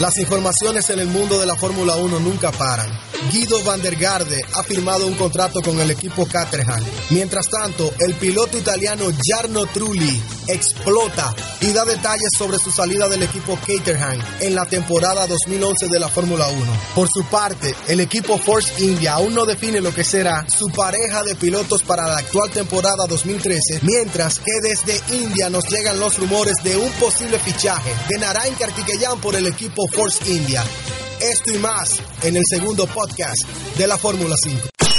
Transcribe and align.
Las 0.00 0.16
informaciones 0.16 0.88
en 0.88 0.98
el 0.98 1.08
mundo 1.08 1.38
de 1.38 1.44
la 1.44 1.56
Fórmula 1.56 1.94
1 1.96 2.20
nunca 2.20 2.50
paran. 2.52 2.90
Guido 3.30 3.62
van 3.64 3.82
der 3.82 3.96
Garde 3.96 4.40
ha 4.54 4.62
firmado 4.62 5.06
un 5.06 5.14
contrato 5.14 5.60
con 5.60 5.78
el 5.78 5.90
equipo 5.90 6.26
Caterham. 6.26 6.82
Mientras 7.10 7.48
tanto, 7.48 7.92
el 7.98 8.14
piloto 8.14 8.56
italiano 8.56 9.04
Jarno 9.22 9.66
Trulli 9.66 10.22
explota 10.48 11.34
y 11.60 11.72
da 11.72 11.84
detalles 11.84 12.30
sobre 12.36 12.58
su 12.58 12.72
salida 12.72 13.08
del 13.08 13.22
equipo 13.22 13.58
Caterham 13.58 14.18
en 14.40 14.54
la 14.54 14.64
temporada 14.64 15.26
2011 15.26 15.88
de 15.88 16.00
la 16.00 16.08
Fórmula 16.08 16.48
1. 16.48 16.66
Por 16.94 17.08
su 17.12 17.22
parte, 17.24 17.74
el 17.86 18.00
equipo 18.00 18.38
Force 18.38 18.82
India 18.82 19.12
aún 19.14 19.34
no 19.34 19.44
define 19.44 19.82
lo 19.82 19.94
que 19.94 20.02
será 20.02 20.46
su 20.48 20.68
pareja 20.68 21.22
de 21.22 21.34
pilotos 21.34 21.82
para 21.82 22.08
la 22.08 22.16
actual 22.16 22.50
temporada 22.50 23.06
2013, 23.06 23.80
mientras 23.82 24.38
que 24.38 24.60
desde 24.62 24.98
India 25.14 25.50
nos 25.50 25.68
llegan 25.68 26.00
los 26.00 26.18
rumores 26.18 26.54
de 26.64 26.78
un 26.78 26.90
posible 26.92 27.38
fichaje 27.38 27.94
de 28.08 28.18
Narain 28.18 28.54
Kartikeyan 28.54 29.20
por 29.20 29.36
el 29.36 29.46
equipo 29.46 29.89
Force 29.92 30.30
India. 30.30 30.64
Esto 31.20 31.50
y 31.50 31.58
más 31.58 32.00
en 32.22 32.36
el 32.36 32.42
segundo 32.48 32.86
podcast 32.86 33.42
de 33.76 33.86
la 33.86 33.98
Fórmula 33.98 34.34
5. 34.42 34.89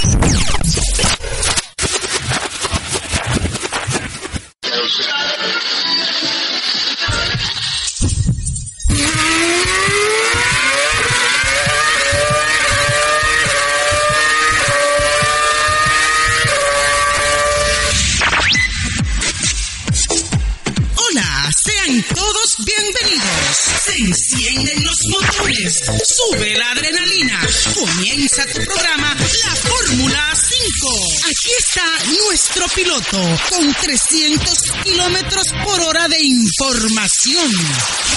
Piloto 32.75 33.17
con 33.49 33.73
300 33.73 34.57
kilómetros 34.83 35.43
por 35.63 35.81
hora 35.81 36.07
de 36.07 36.21
información. 36.21 37.51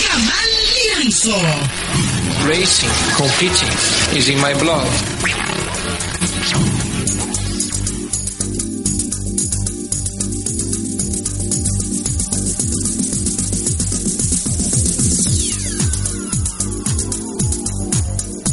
Jamal 0.09 0.51
Lianzo. 0.75 1.37
Racing, 2.47 2.91
competing 3.17 4.17
is 4.17 4.29
in 4.29 4.41
my 4.41 4.55
blood. 4.55 4.87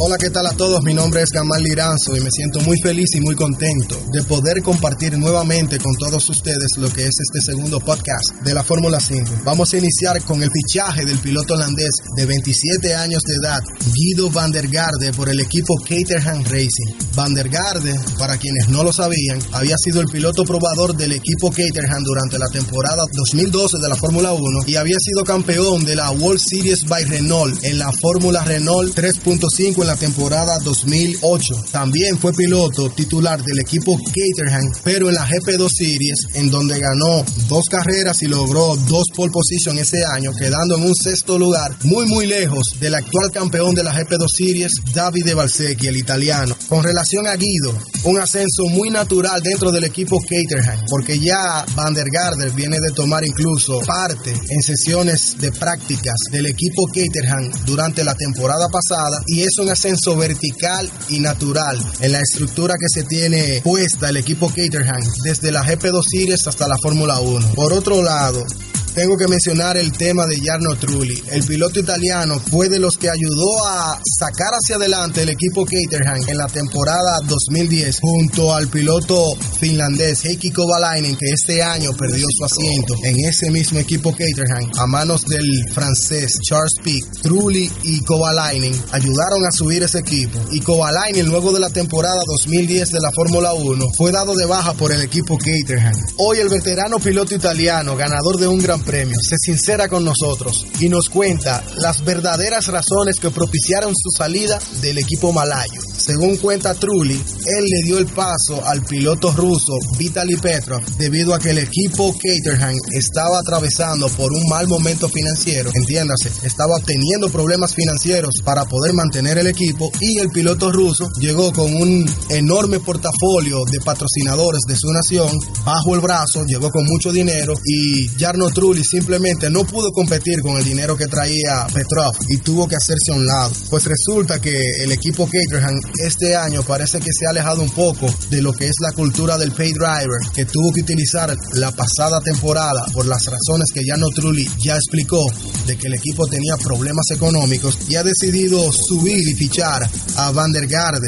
Hola, 0.04 0.18
¿qué 0.18 0.32
tal 0.32 0.48
a 0.48 0.54
todos? 0.54 0.82
Mi 0.84 0.96
nombre 0.96 1.22
es 1.22 1.30
Gamal 1.30 1.62
Liranzo 1.62 2.18
y 2.18 2.22
me 2.22 2.32
siento 2.32 2.60
muy 2.62 2.76
feliz 2.82 3.06
y 3.14 3.22
muy 3.22 3.36
contento 3.36 4.02
de 4.12 4.24
poder 4.24 4.64
compartir 4.64 5.16
nuevamente 5.16 5.78
con 5.78 5.94
todos 5.94 6.28
ustedes 6.28 6.72
lo 6.78 6.90
que 6.92 7.04
es 7.04 7.14
este 7.20 7.40
segundo 7.40 7.80
podcast 7.80 8.34
de 8.44 8.52
la 8.52 8.64
Fórmula 8.64 9.00
5. 9.00 9.42
Vamos 9.46 9.72
a 9.72 9.78
iniciar 9.78 10.20
con 10.24 10.42
el 10.42 10.50
fichaje 10.50 11.06
del 11.06 11.20
piloto 11.20 11.54
holandés 11.54 11.92
de 12.16 12.26
27 12.26 12.96
años 12.96 13.22
de 13.22 13.36
edad, 13.36 13.62
Guido 13.94 14.32
van 14.32 14.52
der 14.52 14.70
Garde, 14.70 15.14
por 15.16 15.30
el 15.30 15.40
equipo 15.40 15.76
Caterham 15.88 16.46
Racing. 16.46 16.96
Van 17.14 17.36
der 17.36 17.50
Garde, 17.50 17.94
para 18.18 18.38
quienes 18.38 18.70
no 18.70 18.84
lo 18.84 18.92
sabían, 18.92 19.38
había 19.52 19.76
sido 19.78 20.02
el 20.02 20.08
piloto 20.08 20.46
probador 20.46 20.98
del 20.98 21.12
equipo 21.12 21.52
Caterham 21.52 22.02
durante 22.04 22.40
la 22.40 22.48
temporada 22.48 23.06
2012 23.14 23.78
de 23.78 23.90
la 23.90 23.96
Fórmula 23.96 24.34
1 24.34 24.62
y 24.66 24.78
había 24.78 24.98
sido 24.98 25.24
campeón 25.24 25.86
de 25.86 25.96
la 25.96 26.10
World 26.10 26.42
Series 26.44 26.86
by 26.86 27.04
Renault 27.04 27.64
en 27.64 27.78
la 27.78 27.92
Fórmula 27.92 28.44
Renault 28.44 28.98
3.5 28.98 29.82
en 29.82 29.88
la 29.88 29.91
temporada 29.96 30.60
2008. 30.64 31.66
También 31.72 32.18
fue 32.18 32.34
piloto 32.34 32.90
titular 32.90 33.44
del 33.44 33.60
equipo 33.60 33.98
Caterham, 33.98 34.72
pero 34.84 35.10
en 35.10 35.16
la 35.16 35.28
GP2 35.28 35.68
Series, 35.70 36.20
en 36.36 36.50
donde 36.50 36.80
ganó 36.80 37.24
dos 37.48 37.66
carreras 37.70 38.22
y 38.22 38.28
logró 38.28 38.76
dos 38.88 39.06
pole 39.16 39.32
position 39.32 39.78
ese 39.78 40.04
año, 40.06 40.32
quedando 40.38 40.78
en 40.78 40.84
un 40.84 40.96
sexto 40.96 41.38
lugar, 41.38 41.76
muy 41.84 42.06
muy 42.08 42.26
lejos 42.26 42.80
del 42.80 42.96
actual 42.96 43.32
campeón 43.32 43.76
de 43.76 43.84
la 43.84 43.94
GP2 43.94 44.28
Series, 44.38 44.72
Davide 44.94 45.34
Valsecchi, 45.34 45.88
el 45.88 45.98
italiano. 45.98 46.56
Con 46.68 46.84
relación 46.84 47.28
a 47.28 47.36
Guido, 47.36 47.74
un 48.06 48.20
ascenso 48.20 48.64
muy 48.70 48.90
natural 48.90 49.42
dentro 49.42 49.72
del 49.72 49.84
equipo 49.84 50.20
Caterham, 50.22 50.80
porque 50.90 51.20
ya 51.20 51.66
Van 51.76 51.94
der 51.94 52.10
Garder 52.10 52.52
viene 52.52 52.80
de 52.80 52.92
tomar 52.92 53.26
incluso 53.26 53.80
parte 53.86 54.32
en 54.32 54.62
sesiones 54.62 55.38
de 55.40 55.52
prácticas 55.52 56.16
del 56.32 56.48
equipo 56.48 56.88
Caterham 56.88 57.52
durante 57.66 58.04
la 58.04 58.16
temporada 58.16 58.68
pasada 58.70 59.22
y 59.28 59.42
es 59.42 59.58
un 59.60 59.70
ascenso 59.82 60.16
vertical 60.16 60.88
y 61.10 61.20
natural 61.20 61.84
en 62.02 62.12
la 62.12 62.20
estructura 62.20 62.76
que 62.76 62.86
se 62.88 63.04
tiene 63.04 63.62
puesta 63.64 64.10
el 64.10 64.18
equipo 64.18 64.48
Caterham 64.50 65.02
desde 65.24 65.52
la 65.52 65.64
GP2 65.64 66.02
Series 66.08 66.46
hasta 66.46 66.68
la 66.68 66.76
Fórmula 66.84 67.20
1. 67.20 67.54
Por 67.56 67.74
otro 67.74 68.04
lado, 68.04 68.46
tengo 68.94 69.18
que 69.18 69.28
mencionar 69.28 69.78
el 69.78 69.92
tema 69.92 70.26
de 70.26 70.38
Jarno 70.44 70.76
Trulli. 70.76 71.22
El 71.32 71.44
piloto 71.44 71.80
italiano 71.80 72.40
fue 72.50 72.70
de 72.70 72.80
los 72.80 72.98
que 72.98 73.10
ayudó 73.10 73.66
a 73.68 74.00
sacar 74.20 74.52
hacia 74.54 74.76
adelante 74.76 75.24
el 75.24 75.30
equipo 75.30 75.66
Caterham 75.66 76.22
en 76.28 76.38
la 76.38 76.48
temporada 76.48 77.20
2010 77.28 78.00
junto 78.02 78.54
al 78.54 78.68
piloto 78.68 79.36
finlandés 79.60 80.26
Heikki 80.26 80.52
Kovalainen 80.52 81.16
que 81.16 81.32
este 81.32 81.64
año 81.64 81.92
perdió 81.94 82.26
su 82.30 82.46
asiento 82.46 82.96
en 83.04 83.16
ese 83.26 83.50
mismo 83.52 83.80
equipo 83.80 84.12
Caterham 84.12 84.70
a 84.78 84.88
manos 84.88 85.24
del 85.26 85.48
francés 85.74 86.40
Charles 86.48 86.74
Pic. 86.84 87.06
Trulli 87.22 87.72
y 87.84 88.02
Kovalainen 88.02 88.74
ayudaron 88.92 89.46
a 89.46 89.52
subir 89.52 89.84
ese 89.84 90.00
equipo 90.00 90.40
y 90.52 90.60
Kovalainen 90.60 91.28
luego 91.28 91.54
de 91.54 91.60
la 91.60 91.70
temporada 91.70 92.20
2010 92.28 92.90
de 92.90 93.00
la 93.00 93.12
Fórmula 93.12 93.54
1 93.54 93.86
fue 93.98 94.12
dado 94.12 94.36
de 94.36 94.46
baja 94.46 94.74
por 94.74 94.92
el 94.92 95.02
equipo 95.02 95.38
Caterham. 95.38 95.94
Hoy 96.18 96.40
el 96.40 96.50
veterano 96.50 97.00
piloto 97.00 97.36
italiano, 97.36 97.96
ganador 97.96 98.38
de 98.38 98.48
un 98.48 98.60
gran 98.60 98.81
premio, 98.82 99.16
se 99.22 99.38
sincera 99.38 99.88
con 99.88 100.04
nosotros 100.04 100.66
y 100.80 100.90
nos 100.90 101.10
cuenta 101.10 101.64
las 101.78 102.04
verdaderas 102.04 102.68
razones 102.68 103.20
que 103.20 103.32
propiciaron 103.32 103.94
su 103.96 104.10
salida 104.18 104.60
del 104.82 104.98
equipo 104.98 105.32
malayo. 105.32 105.82
Según 105.98 106.38
cuenta 106.38 106.74
Trulli, 106.74 107.14
él 107.14 107.66
le 107.66 107.84
dio 107.84 108.00
el 108.00 108.08
paso 108.08 108.64
al 108.66 108.84
piloto 108.84 109.32
ruso 109.34 109.74
Vitaly 109.98 110.36
Petrov 110.38 110.84
debido 110.98 111.34
a 111.34 111.40
que 111.40 111.52
el 111.52 111.60
equipo 111.60 112.14
Caterham 112.14 112.76
estaba 112.92 113.40
atravesando 113.40 114.08
por 114.10 114.32
un 114.32 114.48
mal 114.50 114.68
momento 114.68 115.08
financiero, 115.10 115.70
entiéndase, 115.74 116.32
estaba 116.44 116.80
teniendo 116.80 117.30
problemas 117.30 117.76
financieros 117.76 118.36
para 118.44 118.66
poder 118.66 118.94
mantener 118.94 119.38
el 119.38 119.48
equipo 119.48 119.92
y 120.00 120.18
el 120.20 120.30
piloto 120.30 120.72
ruso 120.72 121.10
llegó 121.20 121.54
con 121.54 121.74
un 121.74 122.10
enorme 122.30 122.80
portafolio 122.80 123.64
de 123.70 123.80
patrocinadores 123.82 124.62
de 124.68 124.76
su 124.76 124.92
nación 124.92 125.38
bajo 125.64 125.94
el 125.94 126.02
brazo, 126.02 126.44
llegó 126.46 126.72
con 126.72 126.86
mucho 126.86 127.12
dinero 127.12 127.54
y 127.64 128.08
Jarno 128.18 128.50
Trulli 128.50 128.71
simplemente 128.84 129.50
no 129.50 129.64
pudo 129.66 129.92
competir 129.92 130.42
con 130.42 130.58
el 130.58 130.64
dinero 130.64 130.96
que 130.96 131.08
traía 131.08 131.68
Petrov 131.74 132.16
y 132.30 132.38
tuvo 132.38 132.68
que 132.68 132.76
hacerse 132.76 133.12
a 133.12 133.16
un 133.16 133.26
lado. 133.26 133.52
Pues 133.70 133.86
resulta 133.86 134.40
que 134.40 134.52
el 134.80 134.92
equipo 134.92 135.28
Caterham 135.28 135.74
este 136.04 136.36
año 136.36 136.64
parece 136.64 137.00
que 137.00 137.12
se 137.12 137.26
ha 137.26 137.32
alejado 137.32 137.62
un 137.62 137.72
poco 137.72 138.08
de 138.30 138.42
lo 138.42 138.54
que 138.54 138.66
es 138.66 138.76
la 138.82 138.92
cultura 138.94 139.38
del 139.38 139.52
pay 139.52 139.74
driver 139.74 140.20
que 140.34 140.46
tuvo 140.46 140.72
que 140.72 140.82
utilizar 140.82 141.36
la 141.54 141.72
pasada 141.72 142.20
temporada 142.22 142.86
por 142.94 143.06
las 143.06 143.26
razones 143.26 143.72
que 143.74 143.84
Jarno 143.86 144.10
Trulli 144.10 144.48
ya 144.64 144.76
explicó 144.76 145.26
de 145.68 145.78
que 145.78 145.88
el 145.88 145.94
equipo 145.94 146.28
tenía 146.28 146.58
problemas 146.58 147.06
económicos 147.12 147.78
y 147.90 147.96
ha 147.96 148.04
decidido 148.04 148.72
subir 148.72 149.28
y 149.28 149.36
fichar 149.36 149.88
a 150.18 150.32
Van 150.32 150.52
der 150.52 150.68
Garde 150.68 151.08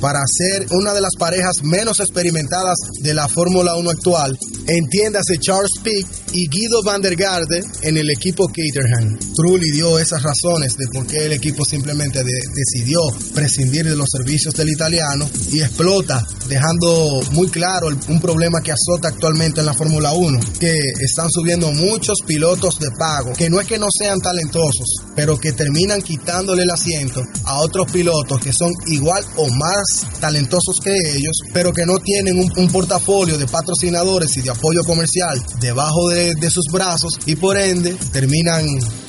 para 0.00 0.20
ser 0.26 0.66
una 0.70 0.94
de 0.94 1.00
las 1.00 1.14
parejas 1.18 1.56
menos 1.62 2.00
experimentadas 2.00 2.78
de 3.02 3.14
la 3.14 3.28
Fórmula 3.28 3.76
1 3.76 3.90
actual. 3.90 4.36
Entiéndase 4.66 5.38
Charles 5.38 5.72
Pic 5.82 6.06
y 6.32 6.48
Guido 6.48 6.82
van 6.84 7.02
der 7.02 7.16
Garde 7.16 7.62
en 7.82 7.96
el 7.96 8.10
equipo 8.10 8.46
Caterham. 8.46 9.18
Trulli 9.34 9.70
dio 9.72 9.98
esas 9.98 10.22
razones 10.22 10.76
de 10.76 10.86
por 10.92 11.06
qué 11.06 11.26
el 11.26 11.32
equipo 11.32 11.64
simplemente 11.64 12.22
decidió 12.22 13.00
prescindir 13.34 13.88
de 13.88 13.96
los 13.96 14.08
servicios 14.10 14.54
del 14.54 14.68
italiano 14.68 15.28
y 15.50 15.60
explota, 15.60 16.26
dejando 16.48 17.20
muy 17.32 17.48
claro 17.48 17.88
un 18.08 18.20
problema 18.20 18.60
que 18.60 18.72
azota 18.72 19.08
actualmente 19.08 19.60
en 19.60 19.66
la 19.66 19.74
Fórmula 19.74 20.12
1, 20.12 20.40
que 20.58 20.74
están 21.00 21.28
subiendo 21.30 21.72
muchos 21.72 22.18
pilotos 22.26 22.78
de 22.78 22.90
pago, 22.98 23.32
que 23.32 23.50
no 23.50 23.60
es 23.60 23.66
que 23.66 23.78
no 23.78 23.86
sean 23.90 24.20
talentosos, 24.20 24.88
pero 25.16 25.38
que 25.38 25.52
terminan 25.52 26.02
quitándole 26.02 26.62
el 26.62 26.70
asiento 26.70 27.22
a 27.44 27.60
otros 27.60 27.90
pilotos 27.90 28.40
que 28.40 28.52
son 28.52 28.70
igual 28.86 29.24
o 29.36 29.48
más 29.48 30.06
talentosos 30.20 30.80
que 30.82 30.94
ellos, 31.16 31.36
pero 31.52 31.72
que 31.72 31.86
no 31.86 31.98
tienen 31.98 32.38
un, 32.38 32.70
portafolio 32.70 33.36
de 33.36 33.46
patrocinadores 33.46 34.36
y 34.36 34.42
de 34.42 34.50
apoyo 34.50 34.82
comercial 34.84 35.42
debajo 35.60 36.08
de, 36.08 36.19
de 36.20 36.50
sus 36.50 36.66
brazos 36.70 37.14
y 37.26 37.36
por 37.36 37.56
ende 37.56 37.96
terminan 38.12 38.64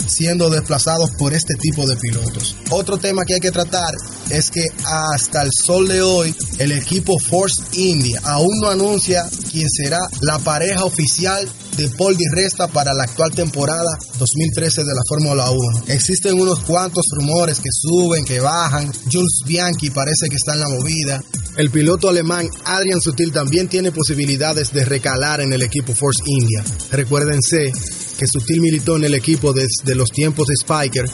siendo 0.07 0.49
desplazados 0.49 1.11
por 1.17 1.33
este 1.33 1.55
tipo 1.55 1.85
de 1.87 1.95
pilotos. 1.95 2.55
Otro 2.69 2.97
tema 2.97 3.23
que 3.25 3.35
hay 3.35 3.39
que 3.39 3.51
tratar 3.51 3.93
es 4.29 4.49
que 4.49 4.65
hasta 4.85 5.43
el 5.43 5.49
sol 5.51 5.87
de 5.87 6.01
hoy 6.01 6.35
el 6.59 6.71
equipo 6.71 7.17
Force 7.19 7.61
India 7.73 8.19
aún 8.23 8.59
no 8.61 8.69
anuncia 8.69 9.23
quién 9.51 9.67
será 9.69 9.99
la 10.21 10.39
pareja 10.39 10.83
oficial 10.85 11.47
de 11.81 11.89
Paul 11.89 12.15
Di 12.15 12.25
Resta 12.31 12.67
para 12.67 12.93
la 12.93 13.03
actual 13.03 13.31
temporada 13.31 13.97
2013 14.19 14.83
de 14.83 14.93
la 14.93 15.01
Fórmula 15.07 15.49
1. 15.49 15.83
Existen 15.87 16.39
unos 16.39 16.59
cuantos 16.59 17.05
rumores 17.17 17.59
que 17.59 17.69
suben, 17.71 18.23
que 18.23 18.39
bajan. 18.39 18.91
Jules 19.11 19.41
Bianchi 19.45 19.89
parece 19.89 20.29
que 20.29 20.35
está 20.35 20.53
en 20.53 20.59
la 20.59 20.69
movida. 20.69 21.23
El 21.57 21.71
piloto 21.71 22.09
alemán 22.09 22.47
Adrian 22.65 23.01
Sutil 23.01 23.31
también 23.31 23.67
tiene 23.67 23.91
posibilidades 23.91 24.71
de 24.71 24.85
recalar 24.85 25.41
en 25.41 25.53
el 25.53 25.63
equipo 25.63 25.93
Force 25.95 26.21
India. 26.25 26.63
Recuérdense 26.91 27.71
que 28.17 28.27
Sutil 28.27 28.61
militó 28.61 28.97
en 28.97 29.05
el 29.05 29.15
equipo 29.15 29.51
desde 29.51 29.95
los 29.95 30.11
tiempos 30.11 30.47
de 30.47 30.55
Spiker 30.55 31.05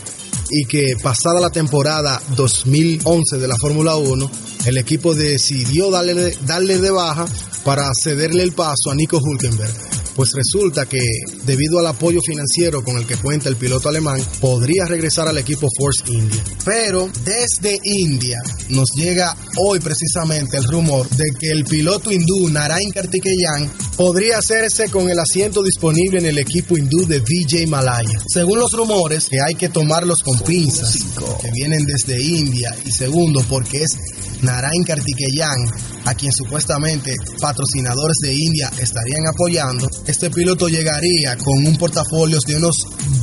y 0.50 0.66
que 0.66 0.96
pasada 1.02 1.40
la 1.40 1.50
temporada 1.50 2.22
2011 2.36 3.38
de 3.38 3.48
la 3.48 3.56
Fórmula 3.60 3.96
1, 3.96 4.32
el 4.66 4.78
equipo 4.78 5.16
decidió 5.16 5.92
darle, 5.92 6.38
darle 6.46 6.78
de 6.80 6.92
baja 6.92 7.26
para 7.64 7.90
cederle 8.02 8.44
el 8.44 8.52
paso 8.52 8.92
a 8.92 8.96
Nico 8.96 9.18
Hulkenberg 9.18 9.97
pues 10.18 10.32
resulta 10.34 10.88
que 10.88 11.00
debido 11.46 11.78
al 11.80 11.88
apoyo 11.88 12.20
financiero 12.26 12.84
con 12.84 12.98
el 12.98 13.06
que 13.06 13.16
cuenta 13.18 13.50
el 13.50 13.56
piloto 13.56 13.88
alemán, 13.88 14.20
podría 14.42 14.86
regresar 14.86 15.28
al 15.28 15.38
equipo 15.38 15.68
Force 15.78 16.04
India. 16.12 16.44
Pero 16.66 17.08
desde 17.24 17.80
India 17.84 18.42
nos 18.70 18.90
llega 18.96 19.38
hoy 19.64 19.80
precisamente 19.80 20.58
el 20.58 20.64
rumor 20.64 21.08
de 21.10 21.26
que 21.40 21.52
el 21.52 21.64
piloto 21.66 22.12
hindú 22.12 22.50
Narain 22.50 22.92
Kartikeyan 22.92 23.72
podría 23.96 24.40
hacerse 24.40 24.90
con 24.90 25.10
el 25.10 25.20
asiento 25.20 25.62
disponible 25.62 26.20
en 26.20 26.26
el 26.26 26.38
equipo 26.40 26.78
hindú 26.78 27.06
de 27.06 27.20
VJ 27.20 27.68
Malaya. 27.68 28.20
Según 28.28 28.60
los 28.60 28.72
rumores, 28.72 29.28
que 29.30 29.38
hay 29.40 29.56
que 29.56 29.70
tomarlos 29.70 30.24
con 30.24 30.40
pinzas, 30.40 30.98
que 31.42 31.52
vienen 31.52 31.86
desde 31.86 32.22
India, 32.22 32.76
y 32.86 32.92
segundo, 32.92 33.44
porque 33.50 33.84
es 33.84 33.98
Narain 34.42 34.84
Kartikeyan, 34.84 35.58
a 36.06 36.14
quien 36.14 36.32
supuestamente 36.32 37.14
patrocinadores 37.42 38.18
de 38.22 38.34
India 38.34 38.72
estarían 38.80 39.28
apoyando, 39.34 39.88
este 40.08 40.30
piloto 40.30 40.70
llegaría 40.70 41.36
con 41.38 41.66
un 41.66 41.76
portafolio 41.78 42.40
de 42.48 42.56
unos 42.56 42.76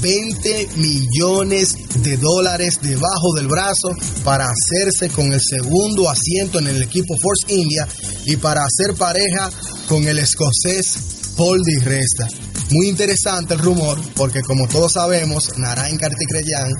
20 0.03 0.69
millones 0.77 1.75
de 2.03 2.17
dólares 2.19 2.79
debajo 2.83 3.35
del 3.35 3.49
brazo 3.49 3.91
para 4.23 4.47
hacerse 4.47 5.09
con 5.09 5.33
el 5.33 5.41
segundo 5.41 6.11
asiento 6.11 6.59
en 6.59 6.69
el 6.69 6.83
equipo 6.83 7.15
Force 7.17 7.55
India 7.55 7.89
y 8.27 8.37
para 8.37 8.65
hacer 8.65 8.95
pareja 8.97 9.51
con 9.89 10.07
el 10.07 10.19
escocés 10.19 10.99
Paul 11.37 11.61
Di 11.65 11.79
Resta. 11.79 12.27
Muy 12.71 12.89
interesante 12.89 13.55
el 13.55 13.61
rumor 13.61 13.99
porque 14.15 14.43
como 14.43 14.69
todos 14.69 14.93
sabemos, 14.93 15.57
Narain 15.57 15.97
Kartikeyan 15.97 16.73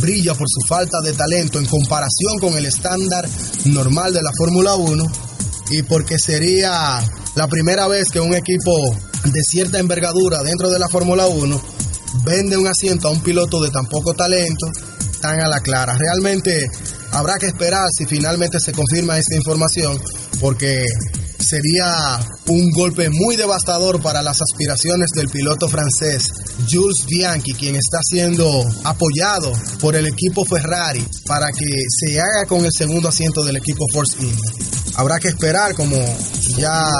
brilla 0.00 0.34
por 0.34 0.48
su 0.48 0.66
falta 0.68 1.00
de 1.00 1.12
talento 1.12 1.58
en 1.58 1.66
comparación 1.66 2.38
con 2.40 2.56
el 2.56 2.66
estándar 2.66 3.28
normal 3.66 4.12
de 4.12 4.22
la 4.22 4.30
Fórmula 4.36 4.74
1 4.74 5.04
y 5.70 5.82
porque 5.84 6.18
sería 6.18 7.00
la 7.34 7.48
primera 7.48 7.88
vez 7.88 8.08
que 8.12 8.20
un 8.20 8.34
equipo 8.34 8.72
de 9.24 9.40
cierta 9.42 9.78
envergadura 9.78 10.42
dentro 10.42 10.70
de 10.70 10.78
la 10.78 10.88
Fórmula 10.88 11.26
1 11.26 11.62
vende 12.24 12.56
un 12.56 12.66
asiento 12.66 13.08
a 13.08 13.10
un 13.10 13.20
piloto 13.20 13.62
de 13.62 13.70
tan 13.70 13.86
poco 13.86 14.14
talento 14.14 14.70
tan 15.20 15.40
a 15.40 15.48
la 15.48 15.60
clara. 15.60 15.96
Realmente 15.96 16.66
habrá 17.12 17.38
que 17.38 17.46
esperar 17.46 17.86
si 17.96 18.04
finalmente 18.04 18.58
se 18.60 18.72
confirma 18.72 19.18
esta 19.18 19.34
información 19.34 19.98
porque 20.40 20.84
sería 21.38 22.18
un 22.48 22.70
golpe 22.70 23.08
muy 23.10 23.36
devastador 23.36 24.02
para 24.02 24.22
las 24.22 24.38
aspiraciones 24.40 25.10
del 25.14 25.28
piloto 25.28 25.68
francés 25.68 26.28
Jules 26.70 27.06
Bianchi, 27.06 27.52
quien 27.54 27.76
está 27.76 27.98
siendo 28.02 28.64
apoyado 28.84 29.52
por 29.80 29.96
el 29.96 30.06
equipo 30.06 30.44
Ferrari 30.44 31.04
para 31.26 31.48
que 31.52 31.66
se 31.88 32.20
haga 32.20 32.46
con 32.46 32.64
el 32.64 32.72
segundo 32.72 33.08
asiento 33.08 33.44
del 33.44 33.56
equipo 33.56 33.84
Force 33.92 34.16
India. 34.20 34.50
Habrá 34.96 35.18
que 35.18 35.28
esperar, 35.28 35.74
como 35.74 35.96
ya 36.56 36.92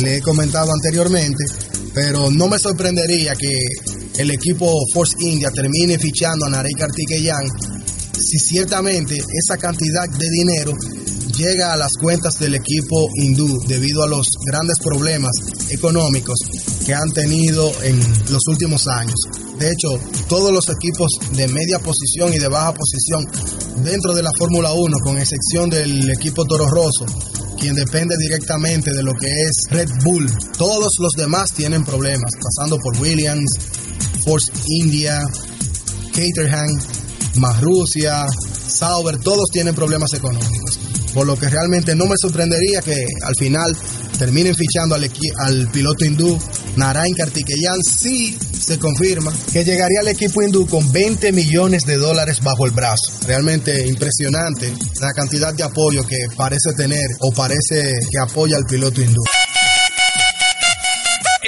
le 0.00 0.16
he 0.16 0.20
comentado 0.20 0.72
anteriormente, 0.72 1.44
pero 1.94 2.30
no 2.30 2.48
me 2.48 2.58
sorprendería 2.58 3.34
que 3.34 3.58
el 4.18 4.30
equipo 4.30 4.72
Force 4.92 5.14
India 5.20 5.50
termine 5.50 5.98
fichando 5.98 6.46
a 6.46 6.50
Narey 6.50 6.72
Kartikeyan 6.72 7.44
si 8.12 8.38
ciertamente 8.38 9.16
esa 9.16 9.58
cantidad 9.58 10.08
de 10.08 10.30
dinero 10.30 10.72
llega 11.36 11.72
a 11.72 11.76
las 11.76 11.92
cuentas 12.00 12.38
del 12.38 12.54
equipo 12.54 13.10
hindú 13.14 13.60
debido 13.66 14.02
a 14.02 14.08
los 14.08 14.26
grandes 14.46 14.78
problemas 14.78 15.32
económicos 15.68 16.38
que 16.84 16.94
han 16.94 17.10
tenido 17.12 17.70
en 17.82 17.98
los 18.30 18.46
últimos 18.48 18.86
años. 18.88 19.16
De 19.58 19.70
hecho, 19.70 19.98
todos 20.28 20.52
los 20.52 20.68
equipos 20.68 21.10
de 21.32 21.48
media 21.48 21.78
posición 21.78 22.32
y 22.32 22.38
de 22.38 22.48
baja 22.48 22.72
posición 22.72 23.26
dentro 23.84 24.14
de 24.14 24.22
la 24.22 24.30
Fórmula 24.38 24.72
1, 24.72 24.96
con 25.04 25.18
excepción 25.18 25.68
del 25.68 26.10
equipo 26.10 26.44
Toro 26.46 26.68
Rosso, 26.68 27.04
quien 27.58 27.74
depende 27.74 28.16
directamente 28.16 28.92
de 28.92 29.02
lo 29.02 29.12
que 29.14 29.26
es 29.26 29.50
Red 29.70 29.88
Bull, 30.04 30.30
todos 30.56 30.92
los 30.98 31.12
demás 31.16 31.52
tienen 31.52 31.84
problemas, 31.84 32.30
pasando 32.40 32.78
por 32.78 33.00
Williams, 33.00 33.50
Force 34.24 34.52
India, 34.82 35.22
Caterham, 36.12 36.68
Marussia, 37.36 38.26
Sauber, 38.68 39.18
todos 39.18 39.46
tienen 39.52 39.74
problemas 39.74 40.12
económicos. 40.14 40.78
Por 41.14 41.26
lo 41.26 41.36
que 41.36 41.48
realmente 41.48 41.94
no 41.94 42.06
me 42.06 42.14
sorprendería 42.20 42.82
que 42.82 43.06
al 43.24 43.34
final 43.38 43.76
terminen 44.18 44.54
fichando 44.54 44.94
al, 44.94 45.10
al 45.38 45.68
piloto 45.70 46.04
hindú 46.04 46.38
Narain 46.76 47.14
Kartikeyan 47.14 47.80
si 47.82 48.36
se 48.66 48.78
confirma 48.80 49.32
que 49.52 49.64
llegaría 49.64 50.00
al 50.00 50.08
equipo 50.08 50.42
hindú 50.42 50.66
con 50.66 50.90
20 50.90 51.30
millones 51.32 51.84
de 51.84 51.96
dólares 51.96 52.40
bajo 52.42 52.66
el 52.66 52.72
brazo. 52.72 53.12
Realmente 53.26 53.86
impresionante 53.86 54.72
la 55.00 55.12
cantidad 55.12 55.54
de 55.54 55.62
apoyo 55.62 56.04
que 56.04 56.16
parece 56.36 56.72
tener 56.76 57.06
o 57.20 57.32
parece 57.32 57.92
que 58.10 58.18
apoya 58.18 58.56
al 58.56 58.64
piloto 58.64 59.00
hindú. 59.00 59.22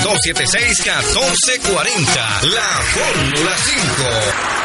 276 1.55 1.59
14 1.59 1.59
40, 1.59 2.15
la 2.49 2.61
Fórmula 2.93 3.55
5. 3.57 4.55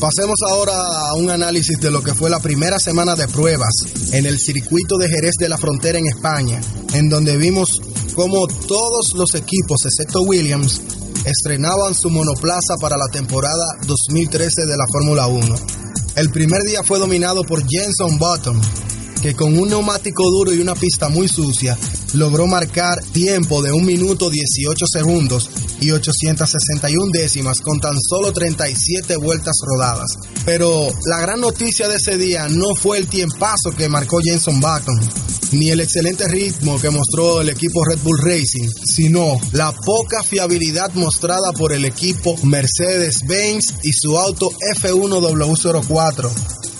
Pasemos 0.00 0.36
ahora 0.48 0.72
a 1.08 1.14
un 1.14 1.28
análisis 1.30 1.80
de 1.80 1.90
lo 1.90 2.02
que 2.02 2.14
fue 2.14 2.30
la 2.30 2.38
primera 2.38 2.78
semana 2.78 3.16
de 3.16 3.26
pruebas 3.26 3.72
en 4.12 4.26
el 4.26 4.38
circuito 4.38 4.96
de 4.96 5.08
Jerez 5.08 5.34
de 5.40 5.48
la 5.48 5.58
Frontera 5.58 5.98
en 5.98 6.06
España, 6.06 6.60
en 6.94 7.08
donde 7.08 7.36
vimos 7.36 7.80
cómo 8.14 8.46
todos 8.46 9.06
los 9.16 9.34
equipos, 9.34 9.84
excepto 9.86 10.22
Williams, 10.22 10.80
estrenaban 11.28 11.94
su 11.94 12.10
monoplaza 12.10 12.76
para 12.80 12.96
la 12.96 13.06
temporada 13.08 13.76
2013 13.86 14.66
de 14.66 14.76
la 14.76 14.86
Fórmula 14.90 15.26
1. 15.26 15.54
El 16.16 16.30
primer 16.30 16.62
día 16.62 16.82
fue 16.82 16.98
dominado 16.98 17.44
por 17.44 17.62
Jenson 17.68 18.18
Button, 18.18 18.60
que 19.22 19.34
con 19.34 19.58
un 19.58 19.68
neumático 19.68 20.22
duro 20.30 20.54
y 20.54 20.60
una 20.60 20.74
pista 20.74 21.08
muy 21.08 21.28
sucia 21.28 21.76
logró 22.14 22.46
marcar 22.46 23.02
tiempo 23.12 23.62
de 23.62 23.72
1 23.72 23.84
minuto 23.84 24.30
18 24.30 24.86
segundos 24.90 25.50
y 25.80 25.90
861 25.90 27.06
décimas 27.12 27.60
con 27.60 27.78
tan 27.80 27.96
solo 28.00 28.32
37 28.32 29.16
vueltas 29.16 29.56
rodadas. 29.64 30.10
Pero 30.44 30.88
la 31.06 31.20
gran 31.20 31.40
noticia 31.40 31.88
de 31.88 31.96
ese 31.96 32.16
día 32.16 32.48
no 32.48 32.74
fue 32.74 32.98
el 32.98 33.08
tiempazo 33.08 33.70
que 33.76 33.88
marcó 33.88 34.18
Jenson 34.22 34.60
Button, 34.60 35.00
ni 35.52 35.70
el 35.70 35.80
excelente 35.80 36.26
ritmo 36.28 36.80
que 36.80 36.90
mostró 36.90 37.40
el 37.40 37.48
equipo 37.48 37.84
Red 37.84 38.00
Bull 38.02 38.20
Racing, 38.22 38.68
sino 38.84 39.38
la 39.52 39.72
poca 39.72 40.22
fiabilidad 40.22 40.92
mostrada 40.94 41.52
por 41.52 41.72
el 41.72 41.84
equipo 41.84 42.36
Mercedes-Benz 42.42 43.74
y 43.82 43.92
su 43.92 44.18
auto 44.18 44.50
F1W04 44.76 46.30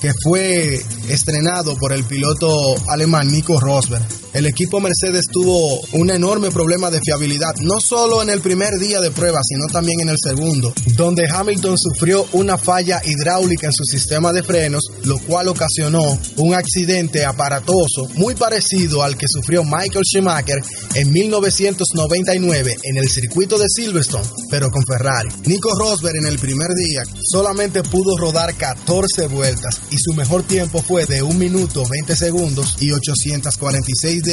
que 0.00 0.12
fue 0.22 0.80
estrenado 1.08 1.76
por 1.76 1.92
el 1.92 2.04
piloto 2.04 2.76
alemán 2.88 3.28
Nico 3.28 3.58
Rosberg. 3.58 4.06
El 4.38 4.46
equipo 4.46 4.78
Mercedes 4.78 5.24
tuvo 5.32 5.80
un 5.94 6.10
enorme 6.10 6.52
problema 6.52 6.92
de 6.92 7.00
fiabilidad, 7.00 7.56
no 7.62 7.80
solo 7.80 8.22
en 8.22 8.30
el 8.30 8.40
primer 8.40 8.70
día 8.78 9.00
de 9.00 9.10
prueba, 9.10 9.40
sino 9.42 9.66
también 9.66 9.98
en 10.02 10.10
el 10.10 10.16
segundo, 10.16 10.72
donde 10.94 11.28
Hamilton 11.28 11.76
sufrió 11.76 12.24
una 12.34 12.56
falla 12.56 13.02
hidráulica 13.04 13.66
en 13.66 13.72
su 13.72 13.82
sistema 13.82 14.32
de 14.32 14.44
frenos, 14.44 14.84
lo 15.02 15.18
cual 15.18 15.48
ocasionó 15.48 16.16
un 16.36 16.54
accidente 16.54 17.24
aparatoso 17.24 18.06
muy 18.14 18.36
parecido 18.36 19.02
al 19.02 19.16
que 19.16 19.26
sufrió 19.26 19.64
Michael 19.64 20.04
Schumacher 20.04 20.62
en 20.94 21.10
1999 21.10 22.76
en 22.84 22.96
el 22.96 23.08
circuito 23.08 23.58
de 23.58 23.66
Silverstone, 23.68 24.28
pero 24.52 24.70
con 24.70 24.84
Ferrari. 24.86 25.30
Nico 25.46 25.70
Rosberg 25.76 26.14
en 26.14 26.26
el 26.26 26.38
primer 26.38 26.68
día 26.76 27.02
solamente 27.28 27.82
pudo 27.82 28.16
rodar 28.16 28.54
14 28.54 29.26
vueltas 29.26 29.80
y 29.90 29.96
su 29.98 30.14
mejor 30.14 30.44
tiempo 30.44 30.80
fue 30.80 31.06
de 31.06 31.24
1 31.24 31.34
minuto 31.34 31.82
20 31.90 32.14
segundos 32.14 32.76
y 32.78 32.92
846 32.92 34.27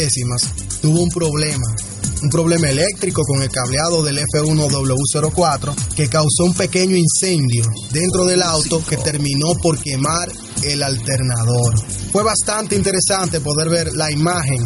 Tuvo 0.81 1.03
un 1.03 1.09
problema, 1.09 1.65
un 2.21 2.29
problema 2.29 2.69
eléctrico 2.69 3.21
con 3.23 3.41
el 3.41 3.49
cableado 3.49 4.03
del 4.03 4.19
F1W04 4.19 5.73
que 5.95 6.09
causó 6.09 6.43
un 6.43 6.53
pequeño 6.53 6.97
incendio 6.97 7.63
dentro 7.91 8.25
del 8.25 8.43
auto 8.43 8.83
que 8.85 8.97
terminó 8.97 9.53
por 9.61 9.79
quemar 9.79 10.29
el 10.63 10.83
alternador. 10.83 11.79
Fue 12.11 12.23
bastante 12.23 12.75
interesante 12.75 13.39
poder 13.39 13.69
ver 13.69 13.93
la 13.93 14.11
imagen 14.11 14.65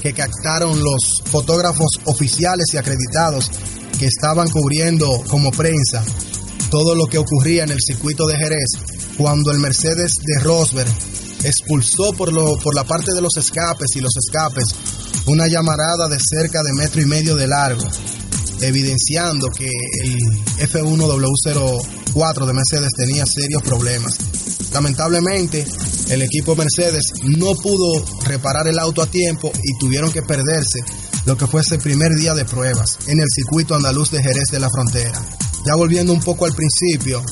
que 0.00 0.12
captaron 0.12 0.78
los 0.78 1.22
fotógrafos 1.24 1.98
oficiales 2.04 2.66
y 2.72 2.76
acreditados 2.76 3.50
que 3.98 4.06
estaban 4.06 4.48
cubriendo 4.48 5.08
como 5.28 5.50
prensa 5.50 6.04
todo 6.70 6.94
lo 6.94 7.06
que 7.06 7.18
ocurría 7.18 7.64
en 7.64 7.72
el 7.72 7.80
circuito 7.84 8.28
de 8.28 8.36
Jerez 8.36 8.68
cuando 9.16 9.50
el 9.50 9.58
Mercedes 9.58 10.12
de 10.22 10.40
Rosberg 10.44 10.88
expulsó 11.44 12.12
por, 12.16 12.32
lo, 12.32 12.58
por 12.58 12.74
la 12.74 12.84
parte 12.84 13.12
de 13.14 13.20
los 13.20 13.36
escapes 13.36 13.88
y 13.94 14.00
los 14.00 14.12
escapes 14.16 14.64
una 15.26 15.46
llamarada 15.46 16.08
de 16.08 16.18
cerca 16.18 16.62
de 16.62 16.72
metro 16.72 17.02
y 17.02 17.06
medio 17.06 17.36
de 17.36 17.46
largo, 17.46 17.86
evidenciando 18.62 19.48
que 19.50 19.68
el 20.02 20.18
F1W04 20.68 22.46
de 22.46 22.52
Mercedes 22.52 22.92
tenía 22.96 23.24
serios 23.26 23.62
problemas. 23.62 24.16
Lamentablemente, 24.72 25.66
el 26.10 26.22
equipo 26.22 26.56
Mercedes 26.56 27.12
no 27.24 27.54
pudo 27.54 28.04
reparar 28.24 28.66
el 28.68 28.78
auto 28.78 29.02
a 29.02 29.06
tiempo 29.06 29.52
y 29.62 29.78
tuvieron 29.78 30.10
que 30.10 30.22
perderse 30.22 30.80
lo 31.26 31.36
que 31.36 31.46
fue 31.46 31.60
ese 31.60 31.78
primer 31.78 32.14
día 32.14 32.34
de 32.34 32.46
pruebas 32.46 32.98
en 33.06 33.20
el 33.20 33.26
circuito 33.28 33.74
andaluz 33.74 34.10
de 34.10 34.22
Jerez 34.22 34.50
de 34.50 34.60
la 34.60 34.70
Frontera. 34.70 35.22
Ya 35.66 35.74
volviendo 35.74 36.12
un 36.14 36.20
poco 36.20 36.46
al 36.46 36.54
principio, 36.54 37.22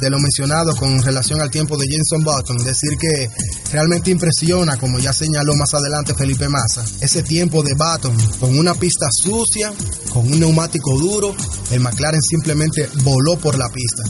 de 0.00 0.10
lo 0.10 0.18
mencionado 0.18 0.74
con 0.76 1.02
relación 1.02 1.40
al 1.40 1.50
tiempo 1.50 1.76
de 1.76 1.86
Jenson 1.86 2.24
Button, 2.24 2.56
decir 2.64 2.96
que 2.98 3.30
realmente 3.72 4.10
impresiona, 4.10 4.76
como 4.76 4.98
ya 4.98 5.12
señaló 5.12 5.54
más 5.54 5.74
adelante 5.74 6.14
Felipe 6.14 6.48
Massa, 6.48 6.84
ese 7.00 7.22
tiempo 7.22 7.62
de 7.62 7.74
Button 7.74 8.16
con 8.38 8.58
una 8.58 8.74
pista 8.74 9.06
sucia, 9.10 9.72
con 10.12 10.26
un 10.26 10.40
neumático 10.40 10.98
duro, 10.98 11.34
el 11.70 11.80
McLaren 11.80 12.22
simplemente 12.22 12.88
voló 13.02 13.38
por 13.38 13.58
la 13.58 13.68
pista. 13.68 14.02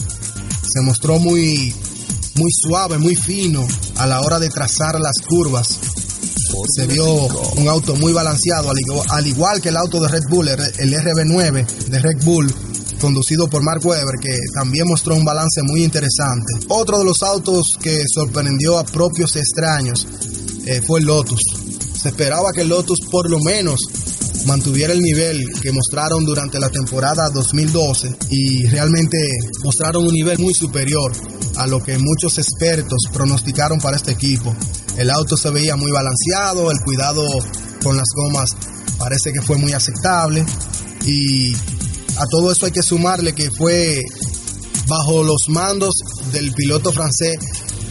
Se 0.63 0.81
mostró 0.81 1.19
muy, 1.19 1.73
muy 2.35 2.51
suave, 2.51 2.97
muy 2.97 3.15
fino 3.15 3.67
a 3.97 4.07
la 4.07 4.21
hora 4.21 4.39
de 4.39 4.49
trazar 4.49 4.99
las 4.99 5.17
curvas. 5.27 5.79
Se 6.75 6.85
vio 6.85 7.05
un 7.55 7.67
auto 7.67 7.95
muy 7.95 8.13
balanceado, 8.13 8.71
al 9.09 9.27
igual 9.27 9.61
que 9.61 9.69
el 9.69 9.77
auto 9.77 9.99
de 9.99 10.09
Red 10.09 10.23
Bull, 10.29 10.47
el 10.47 10.93
RB9 10.93 11.65
de 11.87 11.99
Red 11.99 12.23
Bull, 12.23 12.53
conducido 13.01 13.47
por 13.49 13.63
Mark 13.63 13.81
Webber, 13.83 14.19
que 14.21 14.37
también 14.53 14.87
mostró 14.87 15.15
un 15.15 15.25
balance 15.25 15.61
muy 15.63 15.83
interesante. 15.83 16.53
Otro 16.69 16.99
de 16.99 17.05
los 17.05 17.21
autos 17.23 17.77
que 17.81 18.03
sorprendió 18.07 18.77
a 18.77 18.85
propios 18.85 19.35
extraños 19.35 20.07
eh, 20.65 20.81
fue 20.85 20.99
el 20.99 21.07
Lotus. 21.07 21.41
Se 21.99 22.09
esperaba 22.09 22.51
que 22.53 22.61
el 22.61 22.69
Lotus 22.69 23.01
por 23.11 23.29
lo 23.29 23.39
menos 23.39 23.79
mantuviera 24.45 24.93
el 24.93 25.01
nivel 25.01 25.45
que 25.61 25.71
mostraron 25.71 26.23
durante 26.23 26.59
la 26.59 26.69
temporada 26.69 27.29
2012 27.29 28.15
y 28.29 28.65
realmente 28.67 29.17
mostraron 29.63 30.05
un 30.05 30.13
nivel 30.13 30.39
muy 30.39 30.53
superior 30.53 31.11
a 31.57 31.67
lo 31.67 31.83
que 31.83 31.97
muchos 31.97 32.37
expertos 32.37 33.03
pronosticaron 33.11 33.79
para 33.79 33.97
este 33.97 34.11
equipo. 34.11 34.55
El 34.97 35.09
auto 35.09 35.37
se 35.37 35.49
veía 35.49 35.75
muy 35.75 35.91
balanceado, 35.91 36.71
el 36.71 36.79
cuidado 36.79 37.25
con 37.83 37.97
las 37.97 38.07
gomas 38.15 38.49
parece 38.97 39.31
que 39.31 39.41
fue 39.41 39.57
muy 39.57 39.73
aceptable 39.73 40.45
y 41.05 41.55
a 42.17 42.25
todo 42.27 42.51
eso 42.51 42.65
hay 42.65 42.71
que 42.71 42.81
sumarle 42.81 43.33
que 43.33 43.49
fue 43.51 44.03
bajo 44.87 45.23
los 45.23 45.47
mandos 45.47 45.93
del 46.31 46.51
piloto 46.53 46.91
francés 46.91 47.37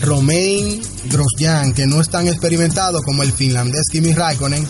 Romain 0.03 0.81
Grosjean, 1.11 1.73
que 1.73 1.87
no 1.87 2.01
es 2.01 2.09
tan 2.09 2.29
experimentado 2.29 3.03
como 3.03 3.23
el 3.23 3.33
finlandés 3.33 3.87
Kimi 3.91 4.13
Raikkonen, 4.13 4.67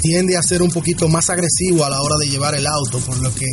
tiende 0.00 0.36
a 0.36 0.42
ser 0.42 0.62
un 0.62 0.70
poquito 0.70 1.08
más 1.08 1.30
agresivo 1.30 1.84
a 1.84 1.90
la 1.90 2.00
hora 2.00 2.16
de 2.20 2.28
llevar 2.28 2.54
el 2.54 2.66
auto, 2.66 2.98
por 3.00 3.16
lo 3.18 3.34
que 3.34 3.46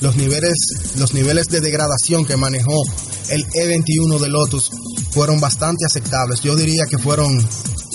los 0.00 0.16
niveles, 0.16 0.54
los 0.96 1.14
niveles 1.14 1.46
de 1.46 1.60
degradación 1.60 2.26
que 2.26 2.36
manejó 2.36 2.84
el 3.30 3.44
E21 3.46 4.18
de 4.18 4.28
Lotus 4.28 4.70
fueron 5.12 5.40
bastante 5.40 5.86
aceptables. 5.86 6.40
Yo 6.40 6.56
diría 6.56 6.84
que 6.90 6.98
fueron 6.98 7.32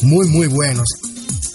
muy, 0.02 0.28
muy 0.28 0.48
buenos. 0.48 0.88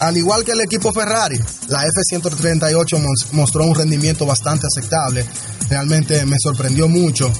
Al 0.05 0.19
igual 0.19 0.45
que 0.45 0.53
el 0.53 0.61
equipo 0.61 0.93
Ferrari, 0.93 1.39
la 1.69 1.83
F138 1.83 3.33
mostró 3.33 3.65
un 3.65 3.75
rendimiento 3.75 4.27
bastante 4.27 4.67
aceptable. 4.67 5.25
Realmente 5.71 6.27
me 6.27 6.37
sorprendió 6.39 6.89
mucho 6.89 7.33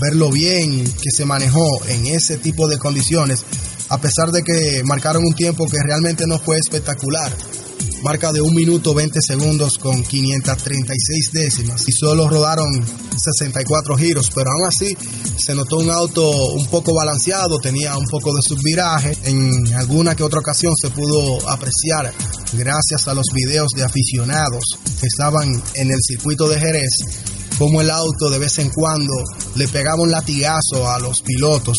ver 0.00 0.16
lo 0.16 0.30
bien 0.30 0.84
que 0.84 1.10
se 1.14 1.26
manejó 1.26 1.66
en 1.86 2.06
ese 2.06 2.38
tipo 2.38 2.66
de 2.66 2.78
condiciones, 2.78 3.44
a 3.90 3.98
pesar 3.98 4.30
de 4.30 4.42
que 4.42 4.82
marcaron 4.86 5.22
un 5.22 5.34
tiempo 5.34 5.66
que 5.66 5.76
realmente 5.86 6.24
no 6.26 6.38
fue 6.38 6.56
espectacular 6.56 7.30
marca 8.02 8.32
de 8.32 8.40
1 8.40 8.52
minuto 8.54 8.94
20 8.94 9.18
segundos 9.20 9.78
con 9.78 10.02
536 10.02 11.30
décimas. 11.32 11.88
Y 11.88 11.92
solo 11.92 12.28
rodaron 12.28 12.66
64 13.16 13.96
giros, 13.96 14.30
pero 14.34 14.50
aún 14.50 14.66
así 14.66 14.96
se 15.36 15.54
notó 15.54 15.78
un 15.78 15.90
auto 15.90 16.30
un 16.52 16.66
poco 16.66 16.94
balanceado, 16.94 17.58
tenía 17.58 17.96
un 17.96 18.06
poco 18.06 18.34
de 18.34 18.42
subviraje, 18.42 19.16
en 19.24 19.72
alguna 19.74 20.14
que 20.14 20.22
otra 20.22 20.40
ocasión 20.40 20.74
se 20.80 20.90
pudo 20.90 21.48
apreciar 21.48 22.12
gracias 22.52 23.08
a 23.08 23.14
los 23.14 23.26
videos 23.34 23.68
de 23.74 23.84
aficionados 23.84 24.62
que 25.00 25.06
estaban 25.06 25.62
en 25.74 25.90
el 25.90 25.98
circuito 26.02 26.48
de 26.48 26.58
Jerez, 26.58 26.90
como 27.58 27.80
el 27.80 27.90
auto 27.90 28.30
de 28.30 28.38
vez 28.38 28.58
en 28.58 28.70
cuando 28.70 29.14
le 29.56 29.68
pegaba 29.68 30.02
un 30.02 30.10
latigazo 30.10 30.88
a 30.88 30.98
los 30.98 31.22
pilotos 31.22 31.78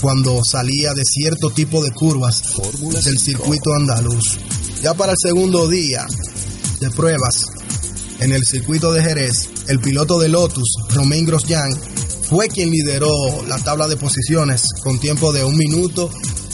cuando 0.00 0.42
salía 0.44 0.92
de 0.94 1.02
cierto 1.04 1.50
tipo 1.50 1.82
de 1.82 1.90
curvas 1.90 2.42
del 3.04 3.18
circuito 3.18 3.72
andaluz. 3.74 4.38
Ya 4.82 4.94
para 4.94 5.12
el 5.12 5.18
segundo 5.20 5.68
día 5.68 6.06
de 6.80 6.90
pruebas 6.90 7.46
en 8.20 8.32
el 8.32 8.44
circuito 8.44 8.92
de 8.92 9.02
Jerez, 9.02 9.48
el 9.68 9.80
piloto 9.80 10.18
de 10.18 10.28
Lotus, 10.28 10.76
Romain 10.94 11.24
Grosjean, 11.24 11.70
fue 12.28 12.48
quien 12.48 12.70
lideró 12.70 13.10
la 13.46 13.58
tabla 13.58 13.88
de 13.88 13.96
posiciones 13.96 14.62
con 14.82 14.98
tiempo 14.98 15.32
de 15.32 15.44
1 15.44 15.56
minuto 15.56 16.10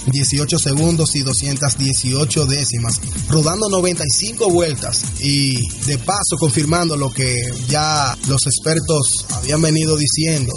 18 0.07 0.59
segundos 0.59 1.15
y 1.15 1.23
218 1.23 2.47
décimas, 2.47 3.01
rodando 3.29 3.69
95 3.69 4.51
vueltas 4.51 5.03
y 5.21 5.69
de 5.87 5.99
paso 5.99 6.37
confirmando 6.39 6.97
lo 6.97 7.11
que 7.11 7.37
ya 7.69 8.17
los 8.27 8.47
expertos 8.47 9.27
habían 9.31 9.63
venido 9.63 9.97
diciendo 9.97 10.53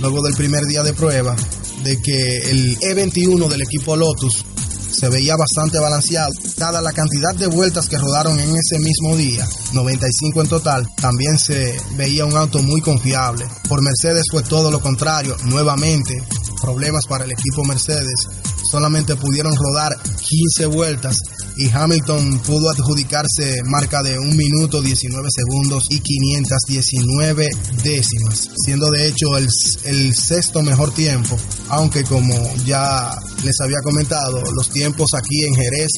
luego 0.00 0.22
del 0.22 0.34
primer 0.34 0.64
día 0.64 0.82
de 0.82 0.94
prueba, 0.94 1.36
de 1.84 2.00
que 2.00 2.50
el 2.50 2.78
E21 2.78 3.48
del 3.48 3.62
equipo 3.62 3.96
Lotus 3.96 4.44
se 4.90 5.08
veía 5.08 5.36
bastante 5.36 5.78
balanceado. 5.78 6.32
Dada 6.56 6.80
la 6.80 6.92
cantidad 6.92 7.34
de 7.34 7.46
vueltas 7.46 7.88
que 7.88 7.98
rodaron 7.98 8.38
en 8.38 8.50
ese 8.50 8.78
mismo 8.78 9.16
día, 9.16 9.46
95 9.72 10.42
en 10.42 10.48
total, 10.48 10.88
también 10.96 11.38
se 11.38 11.76
veía 11.96 12.24
un 12.24 12.36
auto 12.36 12.62
muy 12.62 12.80
confiable. 12.80 13.46
Por 13.68 13.82
Mercedes 13.82 14.24
fue 14.30 14.42
todo 14.42 14.70
lo 14.70 14.80
contrario, 14.80 15.36
nuevamente 15.44 16.22
problemas 16.60 17.06
para 17.08 17.24
el 17.24 17.32
equipo 17.32 17.64
Mercedes. 17.64 18.28
Solamente 18.70 19.16
pudieron 19.16 19.52
rodar 19.56 19.92
15 20.02 20.66
vueltas 20.66 21.16
y 21.56 21.68
Hamilton 21.68 22.38
pudo 22.46 22.70
adjudicarse 22.70 23.62
marca 23.64 24.02
de 24.02 24.18
1 24.18 24.34
minuto 24.34 24.80
19 24.80 25.28
segundos 25.34 25.86
y 25.90 25.98
519 25.98 27.48
décimas, 27.82 28.48
siendo 28.64 28.90
de 28.90 29.08
hecho 29.08 29.36
el, 29.36 29.48
el 29.84 30.14
sexto 30.14 30.62
mejor 30.62 30.94
tiempo, 30.94 31.36
aunque 31.68 32.04
como 32.04 32.34
ya 32.64 33.10
les 33.44 33.60
había 33.60 33.80
comentado, 33.82 34.40
los 34.54 34.70
tiempos 34.70 35.10
aquí 35.14 35.44
en 35.44 35.54
Jerez 35.54 35.90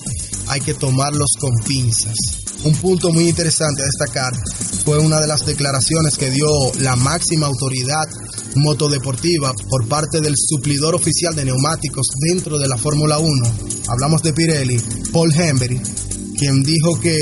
hay 0.48 0.60
que 0.60 0.74
tomarlos 0.74 1.32
con 1.38 1.52
pinzas. 1.66 2.41
Un 2.64 2.76
punto 2.76 3.10
muy 3.10 3.28
interesante 3.28 3.82
a 3.82 3.86
destacar 3.86 4.32
fue 4.84 4.98
una 4.98 5.20
de 5.20 5.26
las 5.26 5.44
declaraciones 5.44 6.16
que 6.16 6.30
dio 6.30 6.46
la 6.78 6.94
máxima 6.94 7.46
autoridad 7.48 8.04
motodeportiva 8.54 9.52
por 9.68 9.88
parte 9.88 10.20
del 10.20 10.34
suplidor 10.36 10.94
oficial 10.94 11.34
de 11.34 11.44
neumáticos 11.44 12.06
dentro 12.30 12.60
de 12.60 12.68
la 12.68 12.78
Fórmula 12.78 13.18
1. 13.18 13.30
Hablamos 13.88 14.22
de 14.22 14.32
Pirelli, 14.32 14.80
Paul 15.12 15.34
Hembury, 15.34 15.80
quien 16.38 16.62
dijo 16.62 17.00
que 17.00 17.18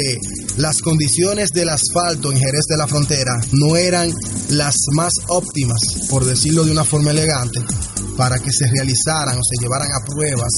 las 0.59 0.83
condiciones 0.83 1.49
del 1.51 1.71
asfalto 1.71 2.31
en 2.31 2.39
Jerez 2.39 2.67
de 2.69 2.77
la 2.77 2.87
Frontera 2.87 3.41
no 3.53 3.77
eran 3.77 4.13
las 4.51 4.77
más 4.93 5.13
óptimas, 5.29 5.81
por 6.11 6.27
decirlo 6.27 6.65
de 6.65 6.73
una 6.73 6.85
forma 6.85 7.13
elegante, 7.13 7.61
para 8.19 8.39
que 8.39 8.53
se 8.53 8.67
realizaran 8.67 9.39
o 9.39 9.43
se 9.43 9.63
llevaran 9.63 9.89
a 9.91 10.05
pruebas 10.05 10.53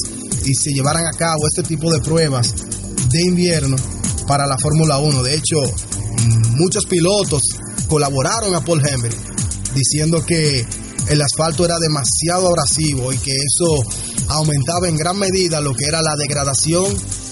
y 0.44 0.54
se 0.56 0.72
llevaran 0.72 1.06
a 1.06 1.16
cabo 1.16 1.46
este 1.46 1.62
tipo 1.62 1.88
de 1.92 2.00
pruebas 2.00 2.52
de 3.10 3.22
invierno 3.26 3.76
para 4.26 4.47
la 4.47 4.57
Fórmula 4.59 4.99
1. 4.99 5.23
De 5.23 5.35
hecho, 5.35 5.57
muchos 6.57 6.87
pilotos 6.87 7.43
colaboraron 7.88 8.55
a 8.55 8.64
Paul 8.64 8.83
Hembury 8.87 9.17
diciendo 9.75 10.25
que 10.25 10.67
el 11.09 11.21
asfalto 11.21 11.64
era 11.64 11.79
demasiado 11.79 12.49
abrasivo 12.49 13.12
y 13.12 13.19
que 13.19 13.33
eso 13.33 13.85
aumentaba 14.29 14.88
en 14.88 14.97
gran 14.97 15.19
medida 15.19 15.61
lo 15.61 15.75
que 15.75 15.85
era 15.85 16.00
la 16.02 16.17
degradación 16.17 16.85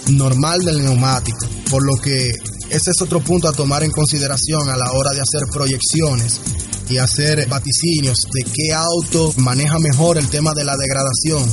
normal 0.08 0.64
del 0.64 0.82
neumático. 0.82 1.46
Por 1.70 1.84
lo 1.84 1.96
que 1.96 2.30
ese 2.70 2.90
es 2.90 3.02
otro 3.02 3.20
punto 3.20 3.48
a 3.48 3.52
tomar 3.52 3.82
en 3.84 3.90
consideración 3.90 4.68
a 4.68 4.76
la 4.76 4.92
hora 4.92 5.10
de 5.12 5.20
hacer 5.20 5.48
proyecciones 5.52 6.40
y 6.88 6.98
hacer 6.98 7.46
vaticinios 7.48 8.18
de 8.32 8.42
qué 8.44 8.72
auto 8.72 9.32
maneja 9.38 9.78
mejor 9.78 10.18
el 10.18 10.28
tema 10.28 10.52
de 10.54 10.64
la 10.64 10.76
degradación, 10.76 11.48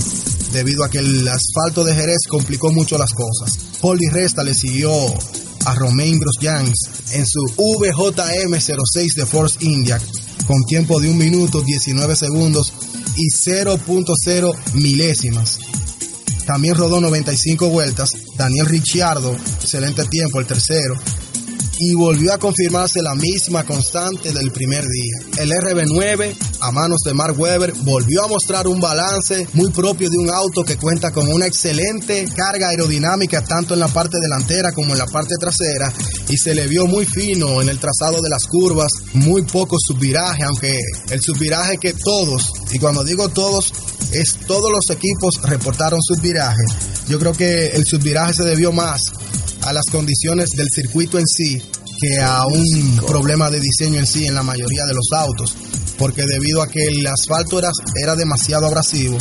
debido 0.52 0.84
a 0.84 0.90
que 0.90 1.00
el 1.00 1.28
asfalto 1.28 1.84
de 1.84 1.96
Jerez 1.96 2.28
complicó 2.30 2.72
mucho 2.72 2.98
las 2.98 3.12
cosas. 3.12 3.58
Di 3.98 4.10
Resta 4.10 4.44
le 4.44 4.54
siguió 4.54 4.92
a 5.66 5.76
Romain 5.76 6.20
Grosjean 6.20 6.66
en 7.12 7.26
su 7.26 7.42
VJM06 7.58 9.16
de 9.16 9.26
Force 9.26 9.58
India 9.62 10.00
con 10.46 10.64
tiempo 10.64 11.00
de 11.00 11.10
1 11.10 11.18
minuto 11.18 11.62
19 11.62 12.16
segundos 12.16 12.74
y 13.18 13.28
0.0 13.28 14.74
milésimas. 14.74 15.60
También 16.46 16.76
rodó 16.76 17.02
95 17.02 17.70
vueltas. 17.70 18.12
Daniel 18.38 18.68
Ricciardo, 18.68 19.34
excelente 19.34 20.06
tiempo, 20.06 20.40
el 20.40 20.48
tercero. 20.48 20.96
Y 21.80 21.94
volvió 21.94 22.34
a 22.34 22.40
confirmarse 22.40 23.02
la 23.02 23.14
misma 23.14 23.64
constante 23.64 24.32
del 24.32 24.52
primer 24.52 24.84
día. 24.84 25.44
El 25.44 25.52
RB9, 25.52 26.36
a 26.62 26.72
manos 26.72 27.02
de 27.06 27.14
Mark 27.14 27.40
Webber, 27.40 27.74
volvió 27.84 28.24
a 28.24 28.28
mostrar 28.28 28.68
un 28.68 28.80
balance 28.80 29.48
muy 29.54 29.70
propio 29.72 30.10
de 30.10 30.18
un 30.18 30.30
auto 30.30 30.64
que 30.64 30.78
cuenta 30.78 31.12
con 31.12 31.32
una 31.32 31.46
excelente 31.46 32.28
carga 32.36 32.70
aerodinámica 32.70 33.44
tanto 33.44 33.76
en 33.76 33.80
la 33.80 33.88
parte 33.88 34.18
delantera 34.20 34.72
como 34.72 34.94
en 34.94 35.00
la 35.00 35.06
parte 35.06 35.36
trasera 35.40 35.94
y 36.30 36.38
se 36.38 36.56
le 36.56 36.68
vio 36.68 36.88
muy 36.88 37.06
fino 37.06 37.62
en 37.62 37.70
el 37.70 37.80
trazado 37.80 38.22
de 38.22 38.30
las 38.30 38.46
curvas, 38.46 38.92
muy 39.14 39.44
poco 39.44 39.78
subviraje, 39.80 40.44
aunque 40.44 40.80
el 41.10 41.22
subviraje 41.22 41.78
que 41.78 41.94
todos, 41.94 42.52
y 42.72 42.80
cuando 42.80 43.04
digo 43.04 43.30
todos, 43.30 43.72
es 44.12 44.36
todos 44.48 44.72
los 44.72 44.90
equipos 44.90 45.36
reportaron 45.44 46.00
subviraje. 46.02 46.64
Yo 47.08 47.20
creo 47.20 47.34
que 47.34 47.68
el 47.68 47.86
subviraje 47.86 48.34
se 48.34 48.44
debió 48.44 48.72
más 48.72 49.02
a 49.68 49.74
las 49.74 49.86
condiciones 49.92 50.52
del 50.52 50.70
circuito 50.74 51.20
en 51.20 51.28
sí 51.28 51.62
que 52.00 52.22
a 52.22 52.46
un 52.46 53.02
problema 53.06 53.50
de 53.50 53.60
diseño 53.60 54.00
en 54.00 54.08
sí 54.08 54.26
en 54.26 54.36
la 54.36 54.44
mayoría 54.44 54.86
de 54.86 54.94
los 54.94 55.10
autos, 55.12 55.56
porque 55.98 56.24
debido 56.26 56.62
a 56.62 56.68
que 56.68 56.86
el 56.86 57.06
asfalto 57.06 57.60
era, 57.60 57.70
era 58.02 58.16
demasiado 58.16 58.68
abrasivo, 58.68 59.18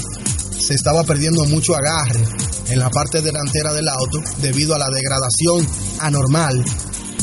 se 0.59 0.75
estaba 0.75 1.03
perdiendo 1.03 1.45
mucho 1.47 1.75
agarre 1.75 2.23
en 2.69 2.79
la 2.79 2.91
parte 2.91 3.23
delantera 3.23 3.73
del 3.73 3.89
auto 3.89 4.23
debido 4.41 4.75
a 4.75 4.79
la 4.79 4.89
degradación 4.89 5.67
anormal 6.01 6.65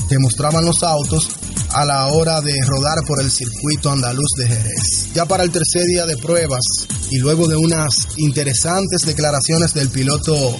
que 0.09 0.19
mostraban 0.19 0.65
los 0.65 0.83
autos 0.83 1.29
a 1.71 1.85
la 1.85 2.07
hora 2.07 2.41
de 2.41 2.53
rodar 2.67 3.03
por 3.07 3.21
el 3.21 3.31
circuito 3.31 3.89
andaluz 3.89 4.29
de 4.37 4.47
Jerez. 4.47 5.13
Ya 5.13 5.25
para 5.25 5.43
el 5.43 5.51
tercer 5.51 5.83
día 5.85 6.05
de 6.05 6.17
pruebas 6.17 6.61
y 7.09 7.19
luego 7.19 7.47
de 7.47 7.55
unas 7.55 7.93
interesantes 8.17 9.05
declaraciones 9.05 9.73
del 9.73 9.89
piloto 9.89 10.59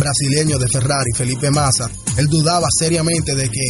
brasileño 0.00 0.58
de 0.58 0.66
Ferrari, 0.66 1.12
Felipe 1.14 1.50
Massa, 1.50 1.88
él 2.16 2.26
dudaba 2.26 2.66
seriamente 2.76 3.34
de 3.34 3.48
que, 3.48 3.68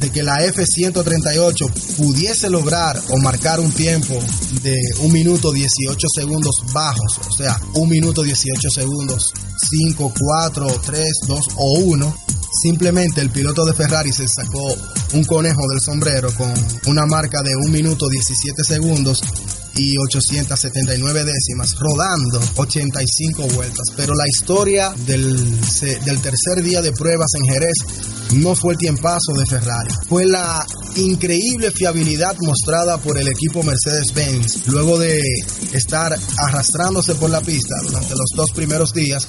de 0.00 0.10
que 0.10 0.22
la 0.22 0.42
F-138 0.44 1.96
pudiese 1.96 2.48
lograr 2.48 2.98
o 3.10 3.18
marcar 3.18 3.60
un 3.60 3.70
tiempo 3.72 4.18
de 4.62 4.76
1 5.00 5.12
minuto 5.12 5.52
18 5.52 6.06
segundos 6.14 6.54
bajos, 6.72 7.20
o 7.28 7.32
sea, 7.32 7.60
1 7.74 7.86
minuto 7.86 8.22
18 8.22 8.70
segundos, 8.70 9.32
5, 9.70 10.14
4, 10.18 10.66
3, 10.86 11.08
2 11.26 11.46
o 11.56 11.78
1. 11.80 12.16
Simplemente 12.62 13.20
el 13.20 13.30
piloto 13.30 13.64
de 13.64 13.74
Ferrari 13.74 14.12
se 14.12 14.28
sacó 14.28 14.74
un 15.14 15.24
conejo 15.24 15.62
del 15.70 15.80
sombrero 15.80 16.32
con 16.36 16.52
una 16.86 17.06
marca 17.06 17.42
de 17.42 17.50
1 17.56 17.72
minuto 17.72 18.08
17 18.08 18.62
segundos 18.62 19.22
y 19.76 19.94
879 19.98 21.24
décimas, 21.24 21.74
rodando 21.78 22.40
85 22.56 23.48
vueltas. 23.54 23.86
Pero 23.96 24.14
la 24.14 24.24
historia 24.28 24.92
del, 25.06 25.36
del 26.04 26.20
tercer 26.20 26.62
día 26.62 26.82
de 26.82 26.92
pruebas 26.92 27.30
en 27.40 27.52
Jerez 27.52 27.76
no 28.34 28.54
fue 28.54 28.72
el 28.74 28.78
tiempazo 28.78 29.32
de 29.36 29.46
Ferrari, 29.46 29.90
fue 30.08 30.24
la 30.26 30.64
increíble 30.96 31.70
fiabilidad 31.70 32.36
mostrada 32.40 32.98
por 32.98 33.18
el 33.18 33.28
equipo 33.28 33.62
Mercedes-Benz 33.62 34.66
luego 34.66 34.98
de 34.98 35.20
estar 35.72 36.16
arrastrándose 36.38 37.14
por 37.14 37.30
la 37.30 37.40
pista 37.40 37.74
durante 37.82 38.10
los 38.10 38.30
dos 38.34 38.50
primeros 38.52 38.92
días 38.92 39.26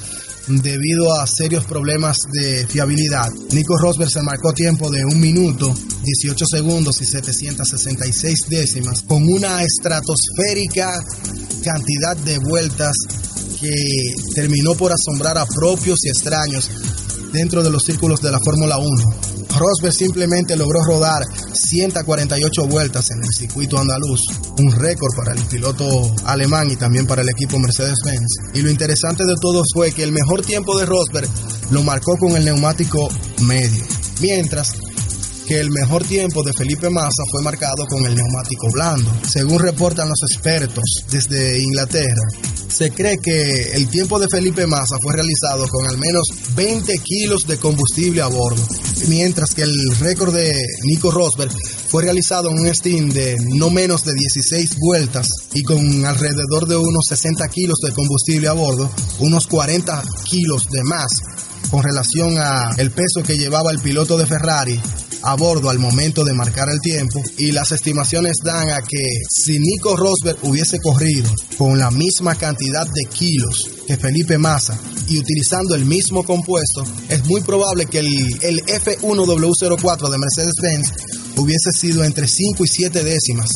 debido 0.47 1.13
a 1.13 1.25
serios 1.27 1.65
problemas 1.65 2.17
de 2.31 2.67
fiabilidad. 2.67 3.29
Nico 3.51 3.77
Rosberg 3.77 4.09
se 4.09 4.21
marcó 4.21 4.51
tiempo 4.53 4.89
de 4.89 5.05
1 5.05 5.15
minuto, 5.15 5.73
18 6.03 6.45
segundos 6.45 7.01
y 7.01 7.05
766 7.05 8.39
décimas, 8.49 9.01
con 9.01 9.23
una 9.23 9.63
estratosférica 9.63 10.91
cantidad 11.63 12.17
de 12.17 12.39
vueltas 12.39 12.93
que 13.59 13.73
terminó 14.35 14.75
por 14.75 14.91
asombrar 14.91 15.37
a 15.37 15.45
propios 15.45 15.99
y 16.03 16.09
extraños 16.09 16.69
dentro 17.31 17.63
de 17.63 17.69
los 17.69 17.83
círculos 17.83 18.21
de 18.21 18.31
la 18.31 18.39
Fórmula 18.39 18.77
1. 18.77 19.42
Rosberg 19.57 19.93
simplemente 19.93 20.55
logró 20.55 20.83
rodar 20.83 21.23
148 21.53 22.67
vueltas 22.67 23.11
en 23.11 23.23
el 23.23 23.29
circuito 23.37 23.77
andaluz, 23.79 24.21
un 24.57 24.71
récord 24.71 25.15
para 25.15 25.33
el 25.33 25.41
piloto 25.45 26.13
alemán 26.25 26.69
y 26.71 26.75
también 26.75 27.07
para 27.07 27.21
el 27.21 27.29
equipo 27.29 27.59
Mercedes-Benz. 27.59 28.53
Y 28.53 28.61
lo 28.61 28.69
interesante 28.69 29.23
de 29.25 29.35
todo 29.41 29.63
fue 29.73 29.91
que 29.91 30.03
el 30.03 30.11
mejor 30.11 30.41
tiempo 30.41 30.77
de 30.77 30.85
Rosberg 30.85 31.29
lo 31.71 31.83
marcó 31.83 32.17
con 32.17 32.35
el 32.35 32.45
neumático 32.45 33.09
medio, 33.41 33.83
mientras 34.21 34.73
que 35.47 35.59
el 35.59 35.71
mejor 35.71 36.03
tiempo 36.03 36.43
de 36.43 36.53
Felipe 36.53 36.89
Massa 36.89 37.23
fue 37.29 37.41
marcado 37.41 37.85
con 37.89 38.05
el 38.05 38.15
neumático 38.15 38.67
blando. 38.71 39.11
Según 39.27 39.59
reportan 39.59 40.09
los 40.09 40.19
expertos 40.31 40.83
desde 41.09 41.61
Inglaterra, 41.61 42.23
se 42.69 42.91
cree 42.91 43.17
que 43.19 43.73
el 43.73 43.87
tiempo 43.87 44.19
de 44.19 44.27
Felipe 44.29 44.65
Massa 44.65 44.97
fue 45.01 45.13
realizado 45.13 45.67
con 45.67 45.87
al 45.87 45.97
menos 45.97 46.23
20 46.55 46.93
kilos 47.03 47.45
de 47.45 47.57
combustible 47.57 48.21
a 48.21 48.27
bordo, 48.27 48.61
mientras 49.07 49.53
que 49.53 49.63
el 49.63 49.73
récord 49.99 50.33
de 50.33 50.53
Nico 50.83 51.11
Rosberg 51.11 51.51
fue 51.87 52.03
realizado 52.03 52.49
en 52.49 52.59
un 52.59 52.73
steam 52.73 53.09
de 53.09 53.37
no 53.55 53.69
menos 53.69 54.03
de 54.03 54.13
16 54.13 54.77
vueltas 54.79 55.29
y 55.53 55.63
con 55.63 56.05
alrededor 56.05 56.67
de 56.67 56.77
unos 56.77 57.05
60 57.07 57.47
kilos 57.49 57.79
de 57.85 57.93
combustible 57.93 58.47
a 58.47 58.53
bordo, 58.53 58.89
unos 59.19 59.47
40 59.47 60.03
kilos 60.23 60.67
de 60.69 60.83
más 60.83 61.11
con 61.69 61.83
relación 61.83 62.37
a 62.37 62.71
el 62.77 62.91
peso 62.91 63.23
que 63.25 63.37
llevaba 63.37 63.71
el 63.71 63.79
piloto 63.79 64.17
de 64.17 64.25
Ferrari 64.25 64.79
a 65.23 65.35
bordo 65.35 65.69
al 65.69 65.79
momento 65.79 66.23
de 66.23 66.33
marcar 66.33 66.67
el 66.69 66.81
tiempo 66.81 67.21
y 67.37 67.51
las 67.51 67.71
estimaciones 67.71 68.37
dan 68.43 68.69
a 68.71 68.81
que 68.81 69.21
si 69.29 69.57
Nico 69.59 69.95
Rosberg 69.95 70.37
hubiese 70.43 70.79
corrido 70.79 71.29
con 71.57 71.79
la 71.79 71.91
misma 71.91 72.35
cantidad 72.35 72.85
de 72.85 73.05
kilos 73.05 73.69
que 73.87 73.97
Felipe 73.97 74.37
Massa 74.37 74.77
y 75.07 75.17
utilizando 75.19 75.75
el 75.75 75.85
mismo 75.85 76.23
compuesto, 76.23 76.83
es 77.09 77.25
muy 77.25 77.41
probable 77.41 77.85
que 77.85 77.99
el, 77.99 78.37
el 78.41 78.61
F1W04 78.65 80.09
de 80.09 80.17
Mercedes-Benz 80.17 80.91
hubiese 81.37 81.71
sido 81.71 82.03
entre 82.03 82.27
5 82.27 82.63
y 82.63 82.67
7 82.67 83.03
décimas 83.03 83.49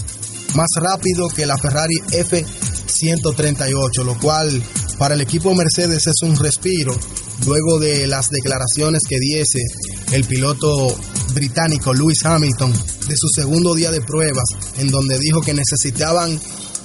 más 0.56 0.70
rápido 0.76 1.28
que 1.30 1.46
la 1.46 1.58
Ferrari 1.58 1.96
F138, 2.12 4.04
lo 4.04 4.18
cual 4.20 4.64
para 4.98 5.16
el 5.16 5.22
equipo 5.22 5.54
Mercedes 5.54 6.08
es 6.08 6.22
un 6.24 6.36
respiro 6.38 6.98
luego 7.46 7.80
de 7.80 8.08
las 8.08 8.30
declaraciones 8.30 9.02
que 9.08 9.20
diese 9.20 9.60
el 10.14 10.24
piloto 10.24 10.98
británico 11.34 11.94
Lewis 11.94 12.26
Hamilton 12.26 12.72
de 12.72 13.16
su 13.16 13.28
segundo 13.36 13.76
día 13.76 13.92
de 13.92 14.02
pruebas, 14.02 14.46
en 14.78 14.90
donde 14.90 15.18
dijo 15.20 15.42
que 15.42 15.54
necesitaban 15.54 16.40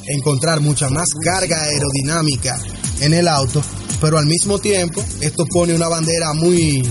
encontrar 0.07 0.61
mucha 0.61 0.89
más 0.89 1.09
carga 1.23 1.63
aerodinámica 1.63 2.59
en 3.01 3.15
el 3.15 3.29
auto, 3.29 3.63
pero 4.01 4.19
al 4.19 4.27
mismo 4.27 4.59
tiempo 4.59 5.05
esto 5.21 5.45
pone 5.47 5.75
una 5.75 5.89
bandera 5.89 6.33
muy 6.35 6.83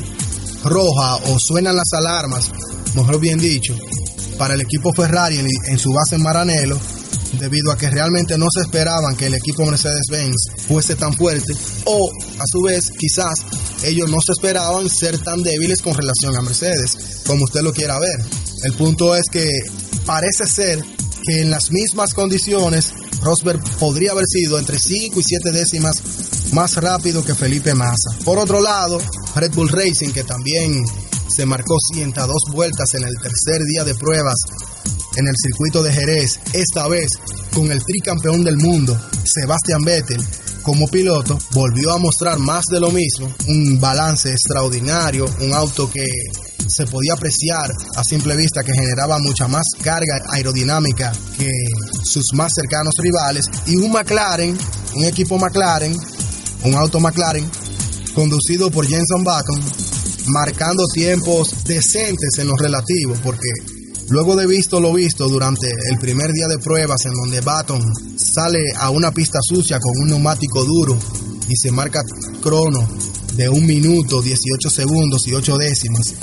roja 0.64 1.16
o 1.16 1.40
suenan 1.40 1.76
las 1.76 1.92
alarmas, 1.94 2.52
mejor 2.96 3.20
bien 3.20 3.40
dicho, 3.40 3.76
para 4.38 4.54
el 4.54 4.62
equipo 4.62 4.94
Ferrari 4.94 5.40
en, 5.68 5.78
su 5.78 5.92
base 5.92 6.16
en 6.16 6.24
Maranello, 6.24 6.78
debido 7.40 7.72
a 7.72 7.78
que 7.78 7.90
realmente 7.90 8.38
no 8.38 8.48
se 8.54 8.62
esperaban 8.62 9.16
que 9.16 9.28
el 9.28 9.34
equipo 9.34 9.66
Mercedes-Benz 9.66 10.66
fuese 10.68 10.96
tan 10.96 11.14
fuerte, 11.14 11.54
o 11.86 12.10
a 12.40 12.44
su 12.46 12.62
vez 12.62 12.92
quizás 12.98 13.46
ellos 13.84 14.10
no 14.10 14.18
se 14.22 14.34
esperaban 14.34 14.90
ser 14.90 15.18
tan 15.20 15.42
débiles 15.42 15.82
con 15.82 15.94
relación 15.94 16.36
a 16.36 16.42
Mercedes, 16.42 17.22
como 17.26 17.46
usted 17.46 17.62
lo 17.62 17.74
quiera 17.74 18.00
ver. 18.00 18.26
El 18.64 18.74
punto 18.74 19.16
es 19.16 19.24
que 19.32 19.50
parece 20.06 20.46
ser 20.48 20.84
que 21.24 21.42
en 21.42 21.50
las 21.50 21.72
mismas 21.72 22.14
condiciones 22.14 22.94
Rosberg 23.22 23.62
podría 23.80 24.12
haber 24.12 24.26
sido 24.26 24.58
entre 24.58 24.80
5 24.80 25.20
y 25.20 25.24
7 25.24 25.52
décimas 25.52 25.96
más 26.54 26.76
rápido 26.76 27.24
que 27.24 27.36
Felipe 27.36 27.74
Massa. 27.74 28.18
Por 28.26 28.38
otro 28.38 28.62
lado, 28.62 29.00
Red 29.36 29.54
Bull 29.54 29.70
Racing, 29.70 30.12
que 30.12 30.24
también 30.24 30.84
se 31.28 31.46
marcó 31.46 31.76
102 31.94 32.36
vueltas 32.52 32.94
en 32.96 33.04
el 33.04 33.14
tercer 33.16 33.64
día 33.66 33.84
de 33.84 33.96
pruebas 33.96 34.36
en 35.18 35.28
el 35.28 35.36
circuito 35.36 35.84
de 35.84 35.94
Jerez, 35.94 36.40
esta 36.54 36.88
vez 36.88 37.10
con 37.54 37.72
el 37.72 37.84
tricampeón 37.84 38.44
del 38.44 38.58
mundo, 38.58 38.98
Sebastian 39.26 39.82
Vettel, 39.84 40.26
como 40.62 40.88
piloto, 40.88 41.38
volvió 41.54 41.94
a 41.94 41.98
mostrar 41.98 42.40
más 42.40 42.66
de 42.66 42.80
lo 42.80 42.92
mismo, 42.92 43.34
un 43.48 43.80
balance 43.80 44.32
extraordinario, 44.32 45.26
un 45.42 45.54
auto 45.54 45.90
que 45.90 46.06
se 46.68 46.86
podía 46.86 47.14
apreciar 47.14 47.70
a 47.96 48.04
simple 48.04 48.36
vista 48.36 48.64
que 48.64 48.74
generaba 48.74 49.18
mucha 49.20 49.48
más 49.48 49.64
carga 49.84 50.22
aerodinámica 50.32 51.12
que 51.38 51.50
sus 52.04 52.26
más 52.34 52.52
cercanos 52.56 52.94
rivales 52.98 53.46
y 53.66 53.76
un 53.78 53.92
McLaren, 53.92 54.58
un 54.96 55.04
equipo 55.06 55.38
McLaren, 55.38 55.96
un 56.64 56.76
auto 56.76 57.00
McLaren 57.00 57.50
conducido 58.14 58.70
por 58.70 58.86
Jenson 58.86 59.24
Button, 59.24 59.62
marcando 60.28 60.84
tiempos 60.94 61.64
decentes 61.66 62.38
en 62.38 62.48
lo 62.48 62.56
relativo 62.56 63.16
porque 63.24 63.48
Luego 64.12 64.36
de 64.36 64.46
visto 64.46 64.82
lo 64.82 64.92
visto 64.92 65.30
durante 65.30 65.68
el 65.90 65.98
primer 65.98 66.34
día 66.34 66.46
de 66.50 66.60
pruebas 66.60 67.06
en 67.06 67.14
donde 67.14 67.40
Baton 67.40 67.82
sale 68.18 68.60
a 68.78 68.90
una 68.90 69.14
pista 69.14 69.40
sucia 69.42 69.80
con 69.80 69.94
un 70.04 70.10
neumático 70.10 70.66
duro 70.66 71.00
y 71.48 71.56
se 71.56 71.72
marca 71.72 72.04
crono 72.42 72.86
de 73.36 73.48
un 73.48 73.66
minuto, 73.66 74.22
18 74.22 74.70
segundos 74.70 75.26
y 75.28 75.34
8 75.34 75.56
décimas, 75.58 76.14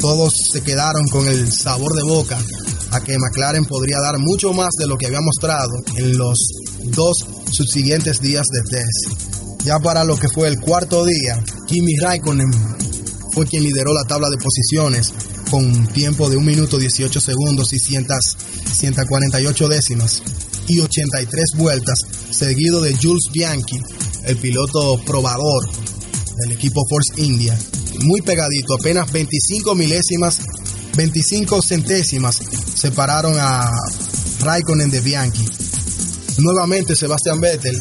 todos 0.00 0.32
se 0.50 0.62
quedaron 0.62 1.06
con 1.08 1.28
el 1.28 1.52
sabor 1.52 1.92
de 1.92 2.04
boca 2.04 2.38
a 2.92 3.04
que 3.04 3.18
McLaren 3.18 3.66
podría 3.66 4.00
dar 4.00 4.18
mucho 4.18 4.54
más 4.54 4.70
de 4.78 4.86
lo 4.86 4.96
que 4.96 5.04
había 5.04 5.20
mostrado 5.20 5.74
en 5.94 6.16
los 6.16 6.38
dos 6.84 7.18
subsiguientes 7.52 8.22
días 8.22 8.46
de 8.46 8.62
test. 8.78 9.62
Ya 9.62 9.78
para 9.78 10.04
lo 10.04 10.16
que 10.16 10.30
fue 10.30 10.48
el 10.48 10.58
cuarto 10.58 11.04
día, 11.04 11.44
Kimi 11.66 11.98
Raikkonen 11.98 12.50
fue 13.34 13.44
quien 13.44 13.62
lideró 13.62 13.92
la 13.92 14.04
tabla 14.04 14.30
de 14.30 14.38
posiciones 14.38 15.12
con 15.50 15.86
tiempo 15.88 16.28
de 16.28 16.36
1 16.36 16.46
minuto 16.46 16.78
18 16.78 17.20
segundos 17.20 17.72
y 17.72 17.78
148 17.78 19.68
décimas 19.68 20.22
y 20.68 20.80
83 20.80 21.44
vueltas, 21.56 21.98
seguido 22.30 22.80
de 22.80 22.96
Jules 22.96 23.30
Bianchi, 23.32 23.80
el 24.24 24.36
piloto 24.36 25.00
probador 25.04 25.68
del 26.40 26.52
equipo 26.52 26.82
Force 26.88 27.22
India. 27.22 27.56
Muy 28.02 28.20
pegadito, 28.20 28.74
apenas 28.74 29.10
25 29.12 29.74
milésimas, 29.74 30.40
25 30.96 31.62
centésimas 31.62 32.40
separaron 32.74 33.34
a 33.38 33.70
Raikkonen 34.40 34.90
de 34.90 35.00
Bianchi. 35.00 35.44
Nuevamente 36.38 36.94
Sebastian 36.96 37.40
Vettel 37.40 37.80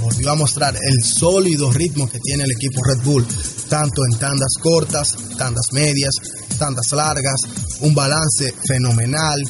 volvió 0.00 0.30
a 0.30 0.36
mostrar 0.36 0.76
el 0.76 1.02
sólido 1.02 1.72
ritmo 1.72 2.08
que 2.08 2.20
tiene 2.20 2.44
el 2.44 2.52
equipo 2.52 2.82
Red 2.84 3.02
Bull, 3.02 3.26
tanto 3.68 4.02
en 4.10 4.18
tandas 4.18 4.52
cortas, 4.60 5.16
tandas 5.36 5.66
medias, 5.72 6.14
tandas 6.56 6.92
largas, 6.92 7.40
un 7.80 7.94
balance 7.94 8.54
fenomenal 8.66 9.40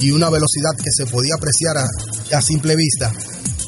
y 0.00 0.10
una 0.10 0.30
velocidad 0.30 0.70
que 0.76 0.90
se 0.90 1.06
podía 1.06 1.34
apreciar 1.36 1.76
a, 1.78 2.42
simple 2.42 2.76
vista 2.76 3.12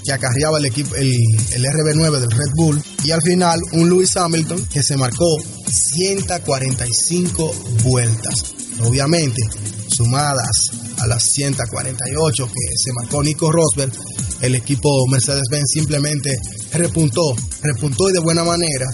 que 0.04 0.12
acarreaba 0.12 0.58
el 0.58 0.66
equipo 0.66 0.94
el, 0.96 1.12
el, 1.52 1.64
RB9 1.64 2.20
del 2.20 2.30
Red 2.30 2.52
Bull 2.54 2.82
y 3.04 3.10
al 3.10 3.22
final 3.22 3.60
un 3.72 3.88
Lewis 3.88 4.16
Hamilton 4.16 4.64
que 4.66 4.82
se 4.82 4.96
marcó 4.96 5.26
145 5.66 7.54
vueltas. 7.84 8.54
Obviamente, 8.82 9.42
sumadas 9.88 10.70
a 10.98 11.06
las 11.06 11.22
148 11.22 12.46
que 12.46 12.76
se 12.76 12.92
marcó 12.92 13.22
Nico 13.22 13.50
Rosberg, 13.52 13.92
el 14.40 14.54
equipo 14.54 14.88
Mercedes-Benz 15.10 15.70
simplemente 15.72 16.30
repuntó, 16.72 17.34
repuntó 17.62 18.08
y 18.08 18.12
de 18.12 18.20
buena 18.20 18.44
manera 18.44 18.86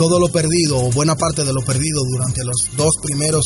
todo 0.00 0.18
lo 0.18 0.30
perdido 0.32 0.78
o 0.78 0.90
buena 0.92 1.14
parte 1.14 1.44
de 1.44 1.52
lo 1.52 1.60
perdido 1.60 2.00
durante 2.10 2.42
los 2.42 2.70
dos 2.74 2.88
primeros 3.02 3.44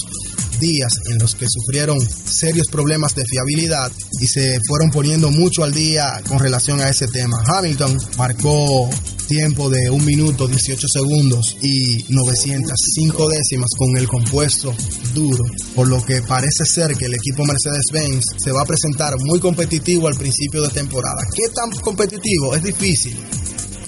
días 0.61 0.93
en 1.11 1.19
los 1.19 1.35
que 1.35 1.47
sufrieron 1.49 1.99
serios 2.01 2.69
problemas 2.71 3.13
de 3.17 3.25
fiabilidad 3.25 3.91
y 4.21 4.29
se 4.29 4.61
fueron 4.69 4.93
poniendo 4.93 5.33
mucho 5.33 5.65
al 5.65 5.75
día 5.75 6.23
con 6.29 6.39
relación 6.39 6.81
a 6.81 6.89
ese 6.89 7.09
tema. 7.09 7.39
Hamilton 7.45 7.99
marcó 8.19 8.89
tiempo 9.27 9.69
de 9.69 9.91
1 9.91 10.05
minuto 10.05 10.47
18 10.47 10.87
segundos 10.87 11.57
y 11.61 12.05
905 12.11 13.29
décimas 13.31 13.71
con 13.77 13.97
el 13.97 14.07
compuesto 14.07 14.73
duro, 15.13 15.43
por 15.75 15.89
lo 15.89 16.05
que 16.07 16.23
parece 16.23 16.65
ser 16.67 16.95
que 16.95 17.07
el 17.07 17.15
equipo 17.15 17.45
Mercedes-Benz 17.45 18.23
se 18.37 18.53
va 18.53 18.63
a 18.63 18.65
presentar 18.65 19.13
muy 19.25 19.41
competitivo 19.41 20.07
al 20.07 20.15
principio 20.15 20.63
de 20.63 20.69
temporada. 20.69 21.21
¿Qué 21.35 21.53
tan 21.53 21.81
competitivo? 21.81 22.55
Es 22.55 22.63
difícil. 22.63 23.17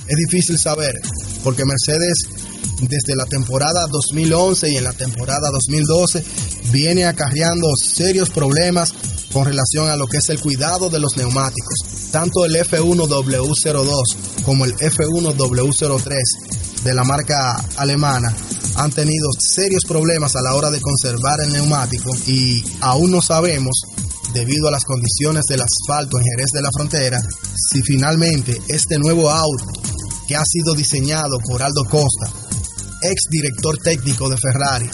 Es 0.08 0.16
difícil 0.16 0.58
saber, 0.58 0.94
porque 1.44 1.64
Mercedes 1.64 2.45
desde 2.80 3.16
la 3.16 3.24
temporada 3.24 3.86
2011 3.90 4.70
y 4.70 4.76
en 4.76 4.84
la 4.84 4.92
temporada 4.92 5.50
2012 5.50 6.24
viene 6.72 7.06
acarreando 7.06 7.68
serios 7.76 8.30
problemas 8.30 8.92
con 9.32 9.44
relación 9.44 9.88
a 9.88 9.96
lo 9.96 10.06
que 10.06 10.18
es 10.18 10.28
el 10.30 10.40
cuidado 10.40 10.88
de 10.88 10.98
los 10.98 11.16
neumáticos. 11.16 11.78
Tanto 12.10 12.44
el 12.44 12.56
F1W02 12.56 14.42
como 14.44 14.64
el 14.64 14.76
F1W03 14.76 16.14
de 16.84 16.94
la 16.94 17.04
marca 17.04 17.56
alemana 17.76 18.34
han 18.76 18.92
tenido 18.92 19.28
serios 19.38 19.84
problemas 19.86 20.36
a 20.36 20.42
la 20.42 20.54
hora 20.54 20.70
de 20.70 20.80
conservar 20.80 21.40
el 21.40 21.52
neumático 21.52 22.10
y 22.26 22.64
aún 22.80 23.10
no 23.10 23.22
sabemos 23.22 23.82
debido 24.32 24.68
a 24.68 24.70
las 24.70 24.84
condiciones 24.84 25.44
del 25.48 25.62
asfalto 25.62 26.18
en 26.18 26.24
Jerez 26.24 26.50
de 26.52 26.62
la 26.62 26.70
Frontera, 26.72 27.18
si 27.54 27.82
finalmente 27.82 28.60
este 28.68 28.98
nuevo 28.98 29.30
auto 29.30 29.64
que 30.28 30.36
ha 30.36 30.44
sido 30.44 30.74
diseñado 30.74 31.38
por 31.46 31.62
Aldo 31.62 31.84
Costa 31.84 32.45
ex 33.02 33.14
director 33.30 33.78
técnico 33.78 34.28
de 34.28 34.36
Ferrari, 34.36 34.88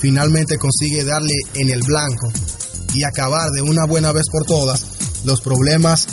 finalmente 0.00 0.58
consigue 0.58 1.04
darle 1.04 1.34
en 1.54 1.70
el 1.70 1.82
blanco 1.82 2.28
y 2.94 3.04
acabar 3.04 3.50
de 3.50 3.62
una 3.62 3.84
buena 3.84 4.12
vez 4.12 4.24
por 4.30 4.44
todas 4.44 4.84
los 5.24 5.40
problemas 5.40 6.06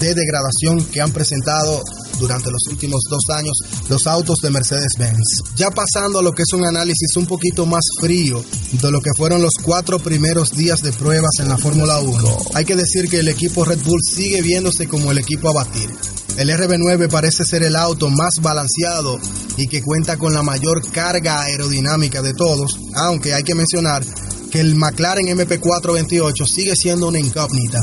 de 0.00 0.14
degradación 0.14 0.84
que 0.86 1.00
han 1.00 1.12
presentado 1.12 1.82
durante 2.18 2.50
los 2.50 2.62
últimos 2.70 3.02
dos 3.08 3.24
años 3.34 3.56
los 3.88 4.06
autos 4.06 4.38
de 4.42 4.50
Mercedes-Benz. 4.50 5.56
Ya 5.56 5.70
pasando 5.70 6.18
a 6.18 6.22
lo 6.22 6.32
que 6.32 6.42
es 6.42 6.52
un 6.52 6.64
análisis 6.64 7.16
un 7.16 7.26
poquito 7.26 7.66
más 7.66 7.84
frío 8.00 8.44
de 8.72 8.90
lo 8.90 9.00
que 9.00 9.10
fueron 9.16 9.42
los 9.42 9.54
cuatro 9.62 9.98
primeros 9.98 10.50
días 10.52 10.82
de 10.82 10.92
pruebas 10.92 11.38
en 11.40 11.48
la 11.48 11.58
Fórmula 11.58 11.98
1, 12.00 12.36
hay 12.54 12.64
que 12.64 12.76
decir 12.76 13.08
que 13.08 13.20
el 13.20 13.28
equipo 13.28 13.64
Red 13.64 13.80
Bull 13.84 14.00
sigue 14.02 14.42
viéndose 14.42 14.88
como 14.88 15.10
el 15.10 15.18
equipo 15.18 15.48
a 15.50 15.64
batir. 15.64 15.90
El 16.36 16.50
RB9 16.50 17.08
parece 17.08 17.44
ser 17.44 17.62
el 17.62 17.76
auto 17.76 18.10
más 18.10 18.40
balanceado 18.42 19.20
y 19.56 19.68
que 19.68 19.82
cuenta 19.82 20.16
con 20.16 20.34
la 20.34 20.42
mayor 20.42 20.82
carga 20.90 21.42
aerodinámica 21.42 22.22
de 22.22 22.34
todos, 22.34 22.78
aunque 22.94 23.34
hay 23.34 23.44
que 23.44 23.54
mencionar 23.54 24.04
que 24.50 24.60
el 24.60 24.74
McLaren 24.74 25.26
MP428 25.26 26.46
sigue 26.46 26.74
siendo 26.74 27.08
una 27.08 27.20
incógnita. 27.20 27.80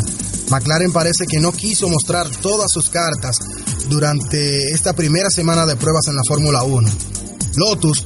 McLaren 0.49 0.91
parece 0.91 1.25
que 1.27 1.39
no 1.39 1.53
quiso 1.53 1.87
mostrar 1.87 2.29
todas 2.29 2.69
sus 2.71 2.89
cartas 2.89 3.39
durante 3.87 4.71
esta 4.71 4.93
primera 4.93 5.29
semana 5.29 5.65
de 5.65 5.77
pruebas 5.77 6.07
en 6.09 6.15
la 6.17 6.23
Fórmula 6.27 6.63
1. 6.63 6.89
Lotus 7.55 8.03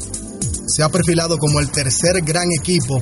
se 0.68 0.84
ha 0.84 0.90
perfilado 0.90 1.40
como 1.40 1.60
el 1.60 1.72
tercer 1.72 2.22
gran 2.22 2.48
equipo 2.60 3.02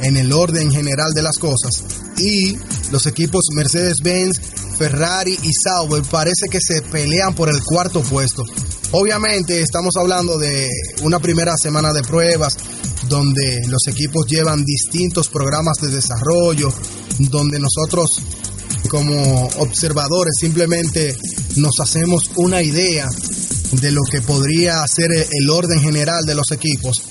en 0.00 0.16
el 0.16 0.32
orden 0.32 0.70
general 0.70 1.12
de 1.14 1.22
las 1.22 1.36
cosas 1.38 1.84
y 2.16 2.56
los 2.90 3.06
equipos 3.06 3.46
Mercedes-Benz 3.54 4.40
Ferrari 4.78 5.36
y 5.42 5.50
Sauber 5.52 6.02
parece 6.04 6.46
que 6.48 6.60
se 6.60 6.82
pelean 6.82 7.34
por 7.34 7.48
el 7.48 7.60
cuarto 7.62 8.00
puesto. 8.02 8.44
Obviamente 8.92 9.60
estamos 9.60 9.96
hablando 9.96 10.38
de 10.38 10.68
una 11.02 11.18
primera 11.18 11.56
semana 11.56 11.92
de 11.92 12.02
pruebas 12.02 12.56
donde 13.08 13.62
los 13.66 13.86
equipos 13.88 14.26
llevan 14.26 14.64
distintos 14.64 15.28
programas 15.28 15.78
de 15.82 15.88
desarrollo, 15.88 16.72
donde 17.18 17.58
nosotros 17.58 18.22
como 18.88 19.46
observadores 19.58 20.34
simplemente 20.40 21.16
nos 21.56 21.72
hacemos 21.80 22.30
una 22.36 22.62
idea 22.62 23.08
de 23.72 23.92
lo 23.92 24.02
que 24.10 24.22
podría 24.22 24.86
ser 24.86 25.10
el 25.12 25.50
orden 25.50 25.80
general 25.80 26.24
de 26.24 26.34
los 26.34 26.50
equipos 26.52 27.02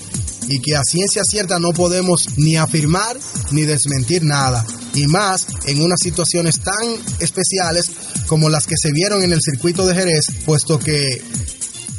y 0.48 0.60
que 0.60 0.74
a 0.74 0.82
ciencia 0.82 1.22
cierta 1.24 1.58
no 1.58 1.72
podemos 1.72 2.26
ni 2.36 2.56
afirmar 2.56 3.16
ni 3.52 3.62
desmentir 3.62 4.24
nada 4.24 4.64
y 4.98 5.06
más 5.06 5.46
en 5.66 5.80
unas 5.80 5.98
situaciones 6.02 6.60
tan 6.60 6.88
especiales 7.20 7.90
como 8.26 8.48
las 8.48 8.66
que 8.66 8.74
se 8.76 8.92
vieron 8.92 9.22
en 9.22 9.32
el 9.32 9.40
circuito 9.40 9.86
de 9.86 9.94
Jerez, 9.94 10.24
puesto 10.44 10.78
que 10.78 11.22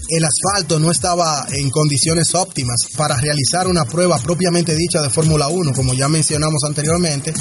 el 0.10 0.26
asfalto 0.26 0.80
no 0.80 0.92
estaba 0.92 1.46
en 1.52 1.70
condiciones 1.70 2.34
óptimas 2.34 2.78
para 2.98 3.16
realizar 3.18 3.68
una 3.68 3.86
prueba 3.86 4.18
propiamente 4.20 4.76
dicha 4.76 5.02
de 5.02 5.10
Fórmula 5.10 5.50
1, 5.50 5.74
como 5.74 5.94
ya 5.94 6.08
mencionamos 6.08 6.64
anteriormente, 6.68 7.34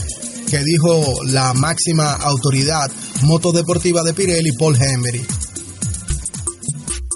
que 0.51 0.63
dijo 0.63 1.25
la 1.25 1.55
máxima 1.55 2.13
autoridad 2.13 2.91
motodeportiva 3.23 4.03
de 4.03 4.15
Pirelli, 4.15 4.53
Paul 4.53 4.77
Henry. 4.77 5.25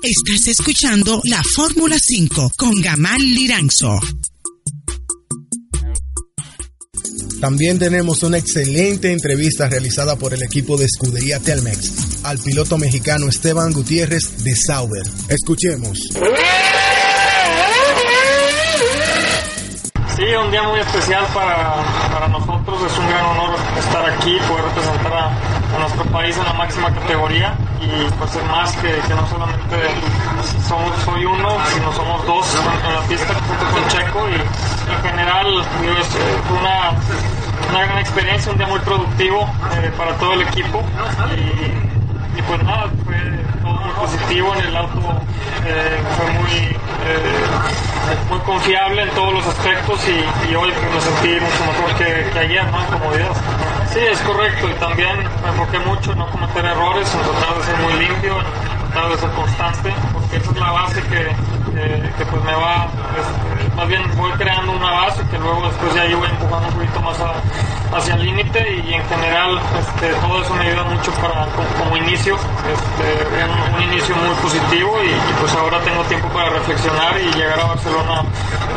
Estás 0.02 0.48
escuchando 0.48 1.20
la 1.24 1.42
Fórmula 1.54 1.96
5 2.00 2.52
con 2.56 2.72
Gamal 2.80 3.20
Liranzo. 3.20 4.00
También 7.42 7.76
tenemos 7.76 8.22
una 8.22 8.38
excelente 8.38 9.10
entrevista 9.10 9.68
realizada 9.68 10.14
por 10.14 10.32
el 10.32 10.44
equipo 10.44 10.76
de 10.76 10.84
escudería 10.84 11.40
Telmex 11.40 12.22
al 12.22 12.38
piloto 12.38 12.78
mexicano 12.78 13.26
Esteban 13.28 13.72
Gutiérrez 13.72 14.44
de 14.44 14.54
Sauber. 14.54 15.02
Escuchemos. 15.28 15.98
Sí, 20.14 20.22
un 20.40 20.52
día 20.52 20.62
muy 20.62 20.78
especial 20.78 21.26
para, 21.34 21.82
para 22.12 22.28
nosotros. 22.28 22.78
Es 22.92 22.96
un 22.96 23.08
gran 23.08 23.24
honor 23.24 23.58
estar 23.76 24.08
aquí, 24.08 24.38
poder 24.48 24.64
representar 24.66 25.12
a, 25.12 25.61
a 25.74 25.78
nuestro 25.78 26.04
país 26.04 26.36
en 26.36 26.44
la 26.44 26.52
máxima 26.52 26.90
categoría 26.92 27.54
y 27.80 28.10
pues 28.18 28.34
es 28.34 28.44
más 28.44 28.76
que, 28.76 28.92
no 29.14 29.26
solamente 29.26 29.76
soy 31.04 31.24
uno, 31.24 31.56
sino 31.72 31.92
somos 31.92 32.26
dos 32.26 32.54
en 32.86 32.94
la 32.94 33.00
pista 33.02 33.34
junto 33.34 33.72
con 33.72 33.88
Checo 33.88 34.28
y 34.28 34.34
en 34.34 35.02
general 35.02 35.46
es, 35.98 36.08
una, 36.50 36.92
una 37.70 37.86
gran 37.86 37.98
experiencia, 37.98 38.52
un 38.52 38.58
día 38.58 38.66
muy 38.66 38.80
productivo 38.80 39.48
eh, 39.72 39.92
para 39.96 40.14
todo 40.16 40.34
el 40.34 40.42
equipo 40.42 40.82
y, 42.36 42.42
pues 42.42 42.62
nada, 42.62 42.90
fue 43.04 43.16
todo 43.62 43.74
muy 43.74 43.90
positivo 43.92 44.54
en 44.54 44.64
el 44.66 44.76
auto, 44.76 45.00
eh, 45.64 46.00
fue 46.16 46.30
muy, 46.32 46.76
eh, 47.04 47.46
muy 48.30 48.38
confiable 48.40 49.02
en 49.02 49.10
todos 49.10 49.34
los 49.34 49.46
aspectos 49.46 50.00
y, 50.08 50.54
hoy 50.54 50.72
pues, 50.72 50.94
me 50.94 51.00
sentí 51.00 51.44
mucho 51.44 51.72
mejor 51.72 51.94
que, 51.96 52.38
ayer, 52.38 52.64
¿no? 52.70 52.80
En 52.80 52.86
comodidad. 52.86 53.61
Sí, 53.92 53.98
es 53.98 54.18
correcto 54.20 54.70
y 54.70 54.72
también 54.80 55.18
me 55.18 55.48
enfoqué 55.48 55.78
mucho 55.80 56.12
en 56.12 56.18
no 56.18 56.30
cometer 56.30 56.64
errores, 56.64 57.14
en 57.14 57.20
tratar 57.20 57.58
de 57.58 57.62
ser 57.62 57.76
muy 57.76 57.92
limpio, 57.92 58.38
en 58.40 58.90
tratar 58.90 59.10
de 59.10 59.18
ser 59.18 59.30
constante, 59.32 59.92
porque 60.32 60.44
esa 60.44 60.50
es 60.50 60.60
la 60.60 60.72
base 60.72 61.02
que, 61.02 61.20
eh, 61.76 62.12
que 62.16 62.24
pues 62.26 62.44
me 62.44 62.54
va, 62.54 62.88
este, 63.18 63.76
más 63.76 63.88
bien 63.88 64.02
voy 64.16 64.30
creando 64.32 64.72
una 64.72 64.90
base 64.90 65.22
que 65.30 65.38
luego 65.38 65.66
después 65.66 65.94
ya 65.94 66.06
yo 66.06 66.18
voy 66.18 66.28
empujando 66.28 66.68
un 66.68 66.74
poquito 66.74 67.00
más 67.02 67.16
hacia 67.92 68.14
el 68.14 68.24
límite 68.24 68.82
y 68.86 68.94
en 68.94 69.04
general 69.08 69.60
este, 69.78 70.08
todo 70.14 70.40
eso 70.42 70.54
me 70.54 70.68
ayuda 70.68 70.84
mucho 70.84 71.12
para 71.12 71.46
como, 71.78 71.96
inicio, 71.98 72.36
este, 72.36 73.44
un, 73.76 73.82
inicio 73.82 74.16
muy 74.16 74.34
positivo 74.36 74.96
y, 75.04 75.40
pues 75.40 75.52
ahora 75.52 75.78
tengo 75.80 76.02
tiempo 76.04 76.28
para 76.28 76.48
reflexionar 76.50 77.20
y 77.20 77.36
llegar 77.36 77.60
a 77.60 77.64
Barcelona 77.64 78.24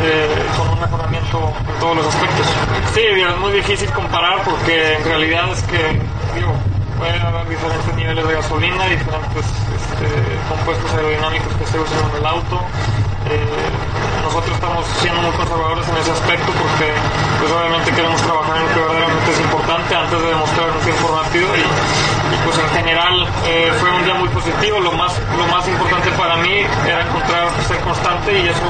eh, 0.03 0.45
con 0.57 0.69
un 0.69 0.79
mejoramiento 0.81 1.53
en 1.69 1.79
todos 1.79 1.95
los 1.95 2.07
aspectos. 2.07 2.47
Sí, 2.93 3.01
es 3.01 3.37
muy 3.37 3.53
difícil 3.53 3.89
comparar 3.91 4.43
porque 4.43 4.95
en 4.95 5.03
realidad 5.05 5.51
es 5.51 5.63
que, 5.63 6.01
digo, 6.35 6.53
puede 6.97 7.19
haber 7.19 7.47
diferentes 7.47 7.95
niveles 7.95 8.27
de 8.27 8.33
gasolina, 8.33 8.85
diferentes 8.87 9.45
compuestos 10.49 10.91
aerodinámicos 10.93 11.53
que 11.55 11.65
se 11.65 11.79
usan 11.79 11.99
en 12.11 12.17
el 12.17 12.25
auto. 12.25 12.61
Eh, 13.29 13.41
nosotros 14.21 14.53
estamos 14.53 14.85
siendo 15.01 15.21
muy 15.21 15.31
conservadores 15.31 15.87
en 15.89 15.97
ese 15.97 16.11
aspecto 16.11 16.51
porque 16.53 16.93
pues 17.39 17.51
obviamente 17.51 17.89
queremos 17.91 18.21
trabajar 18.21 18.57
en 18.57 18.63
lo 18.63 18.69
que 18.73 18.79
verdaderamente 18.81 19.31
es 19.31 19.39
importante 19.39 19.95
antes 19.95 20.21
de 20.21 20.27
demostrar 20.27 20.69
un 20.69 20.81
tiempo 20.85 21.05
rápido 21.09 21.47
y, 21.55 21.63
pues 22.45 22.57
en 22.57 22.69
general 22.69 23.25
eh, 23.47 23.71
fue 23.79 23.89
un 23.89 24.03
día 24.03 24.13
muy 24.13 24.29
positivo 24.29 24.79
lo 24.79 24.91
más 24.91 25.13
lo 25.37 25.45
más 25.47 25.67
importante 25.67 26.11
para 26.11 26.35
mí 26.37 26.61
era 26.85 27.01
encontrar 27.01 27.49
ser 27.67 27.79
constante 27.79 28.37
y 28.37 28.47
eso 28.47 28.69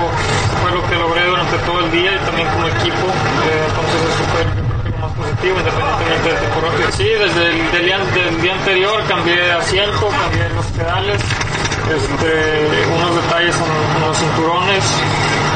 fue 0.62 0.72
lo 0.72 0.88
que 0.88 0.96
logré 0.96 1.26
durante 1.26 1.58
todo 1.60 1.80
el 1.80 1.92
día 1.92 2.16
y 2.16 2.20
también 2.20 2.48
como 2.50 2.68
equipo 2.68 3.06
eh, 3.44 3.68
entonces 3.68 4.00
fue 4.32 4.44
más 4.46 4.65
positivo 5.16 5.56
independientemente 5.60 6.30
del 6.30 6.40
temporada. 6.40 6.92
Sí, 6.92 7.08
desde 7.08 7.44
el 7.50 7.86
día, 8.42 8.54
anterior 8.54 9.04
cambié 9.08 9.36
de 9.36 9.52
asiento, 9.52 10.10
cambié 10.10 10.50
los 10.50 10.66
pedales, 10.68 11.22
este, 11.90 12.32
unos 12.96 13.16
detalles 13.24 13.56
en, 13.56 13.96
en, 13.96 14.08
los 14.08 14.18
cinturones 14.18 14.84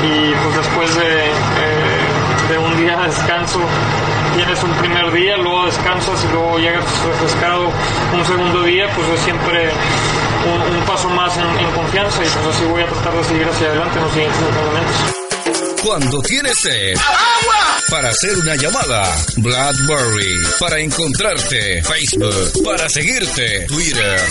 y 0.04 0.32
pues 0.32 0.56
después 0.56 0.96
de, 0.96 1.26
eh, 1.26 2.50
de 2.50 2.58
un 2.58 2.78
día 2.78 2.98
de 2.98 3.08
descanso 3.08 3.60
tienes 4.36 4.64
un 4.64 4.72
primer 4.74 5.12
día, 5.12 5.38
luego 5.38 5.66
descansas 5.66 6.24
y 6.24 6.34
luego 6.34 6.58
llegas 6.60 6.86
refrescado 7.06 7.70
un 8.14 8.26
segundo 8.26 8.64
día, 8.64 8.88
pues 8.96 9.08
es 9.10 9.20
siempre 9.22 9.70
un, 10.46 10.86
paso 10.86 11.10
más 11.10 11.38
en, 11.38 11.60
en, 11.60 11.72
confianza 11.72 12.24
y 12.24 12.30
pues 12.30 12.56
así 12.56 12.66
voy 12.66 12.82
a 12.82 12.86
tratar 12.86 13.14
de 13.14 13.24
seguir 13.26 13.48
hacia 13.48 13.68
adelante 13.68 13.98
en 13.98 14.04
los 14.04 14.14
siguientes 14.14 14.40
entrenamientos. 14.42 15.29
Cuando 15.84 16.22
tienes 16.22 16.54
sed, 16.62 16.96
¡Agua! 16.98 17.82
para 17.90 18.10
hacer 18.10 18.38
una 18.38 18.56
llamada, 18.56 19.16
Blackberry, 19.38 20.36
para 20.60 20.80
encontrarte, 20.80 21.82
Facebook, 21.84 22.64
para 22.64 22.90
seguirte, 22.90 23.66
Twitter, 23.68 24.22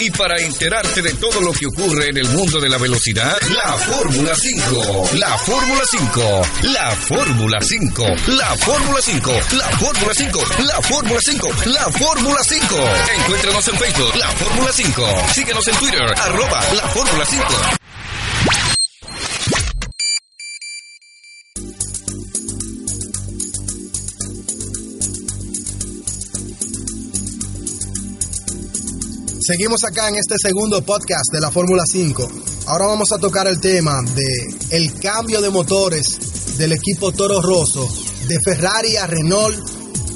y 0.00 0.10
para 0.10 0.38
enterarte 0.38 1.02
de 1.02 1.14
todo 1.14 1.40
lo 1.40 1.52
que 1.52 1.66
ocurre 1.66 2.08
en 2.10 2.18
el 2.18 2.28
mundo 2.28 2.60
de 2.60 2.68
la 2.68 2.78
velocidad, 2.78 3.38
la 3.50 3.72
Fórmula 3.78 4.34
5, 4.34 5.10
la 5.14 5.38
Fórmula 5.38 5.82
5, 5.90 6.42
la 6.62 6.90
Fórmula 6.96 7.60
5, 7.60 8.06
la 8.26 8.56
Fórmula 8.56 9.00
5, 9.02 9.32
la 9.56 9.68
Fórmula 9.78 10.12
5, 10.14 10.40
la 10.64 10.82
Fórmula 10.82 11.20
5, 11.24 11.48
la 11.66 11.92
Fórmula 11.92 12.44
5. 12.44 12.76
Encuéntranos 13.20 13.68
en 13.68 13.78
Facebook, 13.78 14.16
la 14.16 14.28
Fórmula 14.30 14.72
5. 14.72 15.06
Síguenos 15.34 15.68
en 15.68 15.76
Twitter, 15.76 16.14
arroba 16.18 16.60
la 16.74 16.88
Fórmula 16.88 17.24
5. 17.24 17.85
Seguimos 29.46 29.84
acá 29.84 30.08
en 30.08 30.16
este 30.16 30.34
segundo 30.42 30.82
podcast 30.82 31.32
de 31.32 31.40
la 31.40 31.52
Fórmula 31.52 31.84
5. 31.86 32.28
Ahora 32.66 32.86
vamos 32.86 33.12
a 33.12 33.18
tocar 33.18 33.46
el 33.46 33.60
tema 33.60 34.02
de 34.02 34.76
el 34.76 34.92
cambio 34.98 35.40
de 35.40 35.50
motores 35.50 36.58
del 36.58 36.72
equipo 36.72 37.12
Toro 37.12 37.40
Rosso 37.40 37.88
de 38.26 38.40
Ferrari 38.44 38.96
a 38.96 39.06
Renault 39.06 39.56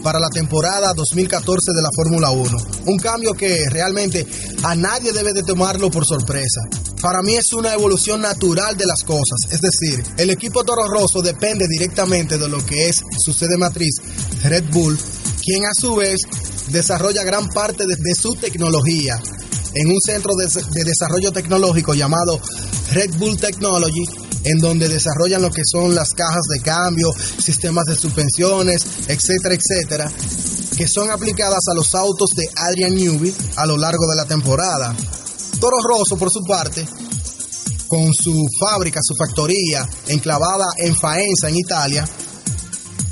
para 0.02 0.18
la 0.18 0.30
temporada 0.30 0.94
2014 0.94 1.70
de 1.72 1.80
la 1.80 1.90
Fórmula 1.94 2.30
1. 2.32 2.58
Un 2.86 2.98
cambio 2.98 3.34
que 3.34 3.68
realmente 3.70 4.26
a 4.64 4.74
nadie 4.74 5.12
debe 5.12 5.32
de 5.32 5.44
tomarlo 5.44 5.92
por 5.92 6.04
sorpresa. 6.04 6.62
Para 7.00 7.22
mí 7.22 7.36
es 7.36 7.52
una 7.52 7.72
evolución 7.72 8.22
natural 8.22 8.76
de 8.76 8.86
las 8.86 9.04
cosas. 9.04 9.38
Es 9.52 9.60
decir, 9.60 10.04
el 10.16 10.30
equipo 10.30 10.64
Toro 10.64 10.88
Rosso 10.88 11.22
depende 11.22 11.68
directamente 11.68 12.36
de 12.36 12.48
lo 12.48 12.66
que 12.66 12.88
es 12.88 13.04
su 13.16 13.32
sede 13.32 13.56
matriz, 13.58 13.94
Red 14.42 14.64
Bull, 14.72 14.98
quien 15.44 15.66
a 15.66 15.70
su 15.72 15.94
vez 15.94 16.18
desarrolla 16.70 17.24
gran 17.24 17.48
parte 17.48 17.84
de, 17.86 18.14
su 18.14 18.34
tecnología 18.34 19.20
en 19.74 19.88
un 19.88 20.00
centro 20.00 20.34
de, 20.34 20.46
de, 20.46 20.84
desarrollo 20.84 21.32
tecnológico 21.32 21.94
llamado 21.94 22.40
Red 22.92 23.14
Bull 23.18 23.36
Technology, 23.36 24.04
en 24.44 24.58
donde 24.58 24.88
desarrollan 24.88 25.42
lo 25.42 25.50
que 25.50 25.62
son 25.64 25.94
las 25.94 26.10
cajas 26.10 26.42
de 26.52 26.60
cambio, 26.60 27.12
sistemas 27.38 27.84
de 27.84 27.96
suspensiones, 27.96 28.84
etcétera, 29.08 29.54
etcétera, 29.54 30.12
que 30.76 30.86
son 30.88 31.10
aplicadas 31.10 31.60
a 31.70 31.74
los 31.74 31.94
autos 31.94 32.30
de 32.36 32.48
Adrian 32.56 32.94
Newby 32.94 33.34
a 33.56 33.66
lo 33.66 33.76
largo 33.76 34.06
de 34.08 34.16
la 34.16 34.24
temporada. 34.24 34.94
Toro 35.60 35.76
Rosso, 35.82 36.16
por 36.16 36.30
su 36.30 36.42
parte, 36.42 36.86
con 37.86 38.14
su 38.14 38.46
fábrica, 38.58 39.00
su 39.02 39.14
factoría 39.14 39.86
enclavada 40.06 40.66
en 40.78 40.94
Faenza, 40.96 41.48
en 41.48 41.56
Italia, 41.56 42.08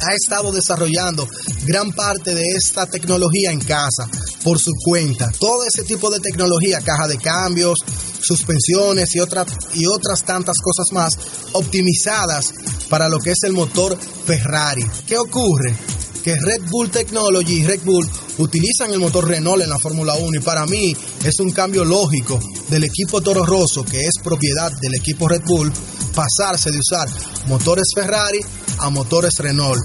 ha 0.01 0.15
estado 0.15 0.53
desarrollando 0.53 1.29
gran 1.69 1.93
parte 1.93 2.35
de 2.35 2.43
esta 2.57 2.87
tecnología 2.87 3.53
en 3.53 3.61
casa 3.61 4.09
por 4.43 4.59
su 4.59 4.73
cuenta. 4.83 5.31
Todo 5.39 5.65
ese 5.67 5.85
tipo 5.85 6.11
de 6.11 6.19
tecnología, 6.19 6.81
caja 6.81 7.07
de 7.07 7.19
cambios, 7.19 7.77
suspensiones 8.23 9.15
y, 9.15 9.21
otra, 9.21 9.45
y 9.75 9.85
otras 9.85 10.25
tantas 10.25 10.57
cosas 10.63 10.93
más 10.93 11.19
optimizadas 11.53 12.55
para 12.89 13.11
lo 13.11 13.19
que 13.19 13.33
es 13.33 13.43
el 13.43 13.53
motor 13.53 13.99
Ferrari. 14.25 14.87
¿Qué 15.07 15.19
ocurre? 15.19 15.77
Que 16.25 16.37
Red 16.37 16.63
Bull 16.71 16.91
Technology 16.91 17.61
y 17.61 17.67
Red 17.67 17.83
Bull 17.85 18.09
utilizan 18.39 18.91
el 18.93 18.99
motor 18.99 19.29
Renault 19.29 19.63
en 19.63 19.69
la 19.69 19.79
Fórmula 19.79 20.15
1 20.15 20.39
y 20.39 20.43
para 20.43 20.65
mí 20.65 20.97
es 21.23 21.39
un 21.41 21.51
cambio 21.53 21.85
lógico 21.85 22.41
del 22.71 22.85
equipo 22.85 23.21
Toro 23.21 23.45
Rosso, 23.45 23.85
que 23.85 24.01
es 24.01 24.15
propiedad 24.25 24.73
del 24.81 24.95
equipo 24.95 25.29
Red 25.29 25.43
Bull, 25.45 25.71
pasarse 26.15 26.71
de 26.71 26.79
usar 26.79 27.09
motores 27.47 27.89
Ferrari 27.95 28.41
a 28.79 28.89
motores 28.89 29.35
Renault. 29.37 29.81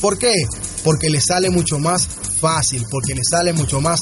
¿Por 0.00 0.18
qué? 0.18 0.34
Porque 0.84 1.10
le 1.10 1.20
sale 1.20 1.50
mucho 1.50 1.78
más 1.78 2.06
fácil, 2.40 2.86
porque 2.90 3.14
le 3.14 3.22
sale 3.28 3.52
mucho 3.52 3.80
más 3.80 4.00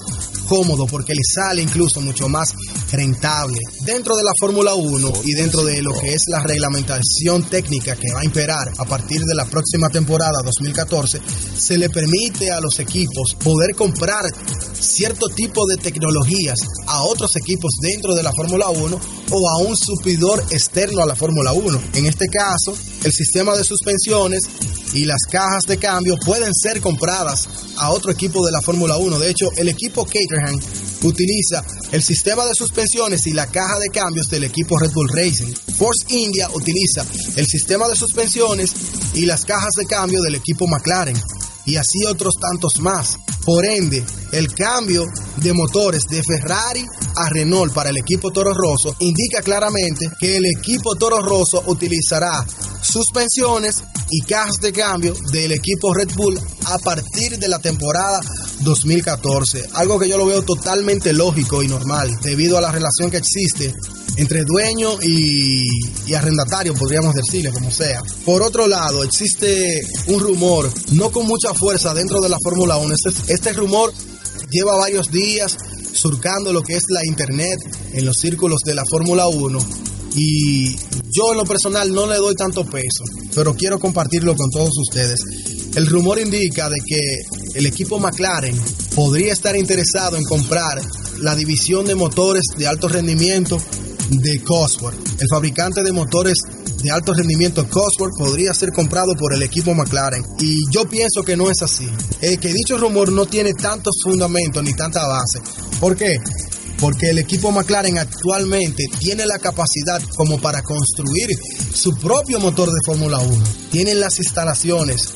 cómodo, 0.49 0.87
porque 0.87 1.15
le 1.15 1.23
sale 1.25 1.63
incluso 1.63 2.01
mucho 2.03 2.29
más 2.29 2.55
rentable. 2.93 3.59
Dentro 3.85 4.15
de 4.15 4.23
la 4.23 4.33
Fórmula 4.39 4.75
1 4.75 5.13
y 5.25 5.33
dentro 5.33 5.65
de 5.65 5.83
lo 5.83 5.93
que 5.99 6.13
es 6.13 6.23
la 6.29 6.43
reglamentación 6.43 7.43
técnica 7.49 7.97
que 7.97 8.13
va 8.13 8.21
a 8.21 8.25
imperar 8.25 8.71
a 8.79 8.85
partir 8.85 9.21
de 9.23 9.35
la 9.35 9.47
próxima 9.47 9.89
temporada 9.89 10.43
2014, 10.45 11.21
se 11.57 11.79
le 11.79 11.89
permite 11.89 12.51
a 12.51 12.61
los 12.61 12.79
equipos 12.79 13.35
poder 13.43 13.75
comprar 13.75 14.23
cierto 14.79 15.27
tipo 15.29 15.67
de 15.67 15.77
tecnologías 15.77 16.59
a 16.87 17.03
otros 17.05 17.35
equipos 17.37 17.73
dentro 17.81 18.15
de 18.15 18.23
la 18.23 18.33
Fórmula 18.33 18.69
1 18.69 19.01
o 19.31 19.49
a 19.49 19.59
un 19.59 19.77
supidor 19.77 20.45
externo 20.51 21.03
a 21.03 21.07
la 21.07 21.17
Fórmula 21.17 21.53
1. 21.53 21.81
En 21.95 22.07
este 22.07 22.27
caso, 22.27 22.77
el 23.05 23.13
sistema 23.13 23.57
de 23.57 23.65
suspensiones 23.65 24.41
y 24.95 25.05
las 25.05 25.23
cajas 25.31 25.63
de 25.67 25.79
cambio 25.79 26.17
pueden 26.25 26.53
ser 26.55 26.81
compradas 26.81 27.49
a 27.77 27.91
otro 27.91 28.13
equipo 28.13 28.45
de 28.45 28.53
la 28.53 28.61
Fórmula 28.61 28.97
1. 28.97 29.19
De 29.19 29.31
hecho, 29.31 29.47
el 29.57 29.69
equipo 29.69 30.05
Caterham 30.05 30.61
utiliza 31.03 31.65
el 31.91 32.03
sistema 32.03 32.45
de 32.45 32.55
suspensiones 32.55 33.27
y 33.27 33.33
la 33.33 33.47
caja 33.47 33.79
de 33.79 33.89
cambios 33.89 34.29
del 34.29 34.45
equipo 34.45 34.79
Red 34.79 34.93
Bull 34.93 35.11
Racing. 35.13 35.53
Force 35.79 36.05
India 36.09 36.49
utiliza 36.55 37.05
el 37.37 37.47
sistema 37.47 37.89
de 37.89 37.97
suspensiones 37.97 38.73
y 39.15 39.27
las 39.27 39.45
cajas 39.45 39.75
de 39.77 39.87
cambio 39.87 40.21
del 40.23 40.37
equipo 40.37 40.67
McLaren. 40.67 41.21
Y 41.65 41.77
así 41.77 42.05
otros 42.09 42.35
tantos 42.41 42.81
más. 42.81 43.19
Por 43.45 43.65
ende, 43.65 44.05
el 44.33 44.53
cambio 44.53 45.05
de 45.37 45.53
motores 45.53 46.03
de 46.09 46.23
Ferrari 46.23 46.85
a 47.17 47.29
Renault 47.29 47.73
para 47.73 47.91
el 47.91 47.97
equipo 47.97 48.31
Toro 48.31 48.55
Rosso 48.55 48.97
indica 49.01 49.43
claramente 49.43 50.07
que 50.19 50.37
el 50.37 50.45
equipo 50.47 50.95
Toro 50.95 51.21
Rosso 51.21 51.63
utilizará 51.67 52.45
suspensiones 52.83 53.83
y 54.11 54.21
cajas 54.23 54.57
de 54.61 54.73
cambio 54.73 55.15
del 55.33 55.53
equipo 55.53 55.93
Red 55.95 56.11
Bull 56.15 56.39
a 56.67 56.79
partir 56.79 57.39
de 57.39 57.49
la 57.49 57.59
temporada 57.59 58.21
2014. 58.63 59.69
Algo 59.75 59.99
que 59.99 60.09
yo 60.09 60.19
lo 60.19 60.27
veo 60.27 60.43
totalmente 60.43 61.13
lógico 61.13 61.63
y 61.63 61.69
normal 61.69 62.11
debido 62.23 62.59
a 62.59 62.61
la 62.61 62.73
relación 62.73 63.11
que 63.11 63.19
existe 63.19 63.75
entre 64.17 64.45
dueño 64.45 64.91
y, 65.03 65.63
arrendatario, 66.15 66.75
podríamos 66.75 67.15
decirle, 67.15 67.51
como 67.51 67.71
sea. 67.71 68.03
Por 68.25 68.43
otro 68.43 68.67
lado, 68.67 69.03
existe 69.03 69.81
un 70.09 70.21
rumor, 70.21 70.71
no 70.93 71.11
con 71.11 71.27
mucha 71.27 71.55
fuerza 71.55 71.95
dentro 71.95 72.21
de 72.21 72.29
la 72.29 72.39
Fórmula 72.43 72.77
1. 72.77 72.95
Este, 72.95 73.33
este 73.33 73.53
rumor 73.55 73.93
lleva 74.51 74.77
varios 74.77 75.11
días 75.11 75.57
surcando 75.93 76.53
lo 76.53 76.63
que 76.63 76.77
es 76.77 76.85
la 76.89 77.05
internet 77.07 77.59
en 77.93 78.05
los 78.05 78.19
círculos 78.19 78.61
de 78.65 78.75
la 78.75 78.83
Fórmula 78.91 79.29
1 79.29 79.59
y 80.15 80.77
yo 81.11 81.33
en 81.33 81.39
lo 81.39 81.45
personal 81.45 81.93
no 81.93 82.07
le 82.07 82.17
doy 82.17 82.35
tanto 82.35 82.65
peso, 82.65 83.05
pero 83.35 83.55
quiero 83.55 83.79
compartirlo 83.79 84.35
con 84.35 84.51
todos 84.51 84.73
ustedes. 84.79 85.21
El 85.75 85.87
rumor 85.87 86.19
indica 86.19 86.69
de 86.69 86.79
que 86.87 86.99
el 87.55 87.67
equipo 87.67 87.99
McLaren 87.99 88.59
podría 88.95 89.33
estar 89.33 89.57
interesado 89.57 90.17
en 90.17 90.25
comprar 90.25 90.81
la 91.19 91.35
división 91.35 91.87
de 91.87 91.95
motores 91.95 92.45
de 92.57 92.67
alto 92.67 92.89
rendimiento 92.89 93.59
de 94.11 94.43
Cosworth. 94.43 94.99
El 95.21 95.29
fabricante 95.31 95.83
de 95.83 95.93
motores 95.93 96.35
de 96.83 96.91
alto 96.91 97.15
rendimiento 97.15 97.69
Cosworth 97.69 98.17
podría 98.19 98.53
ser 98.55 98.71
comprado 98.73 99.15
por 99.15 99.35
el 99.35 99.43
equipo 99.43 99.75
McLaren. 99.75 100.25
Y 100.41 100.57
yo 100.71 100.89
pienso 100.89 101.23
que 101.23 101.37
no 101.37 101.51
es 101.51 101.63
así. 101.63 101.89
Eh, 102.21 102.39
que 102.39 102.53
dicho 102.53 102.77
rumor 102.77 103.13
no 103.13 103.27
tiene 103.27 103.55
tantos 103.55 103.95
fundamentos 104.03 104.63
ni 104.63 104.75
tanta 104.75 105.07
base. 105.07 105.39
¿Por 105.81 105.97
qué? 105.97 106.17
Porque 106.81 107.11
el 107.11 107.19
equipo 107.19 107.53
McLaren 107.53 107.99
actualmente 107.99 108.85
tiene 108.99 109.25
la 109.27 109.39
capacidad 109.39 110.03
como 110.17 110.41
para 110.41 110.63
construir 110.63 111.31
su 111.73 111.95
propio 111.97 112.41
motor 112.41 112.69
de 112.69 112.81
Fórmula 112.85 113.19
1. 113.21 113.45
Tienen 113.71 114.01
las 114.01 114.19
instalaciones. 114.19 115.15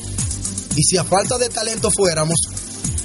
Y 0.77 0.83
si 0.83 0.95
a 0.95 1.03
falta 1.03 1.39
de 1.39 1.49
talento 1.49 1.89
fuéramos, 1.89 2.37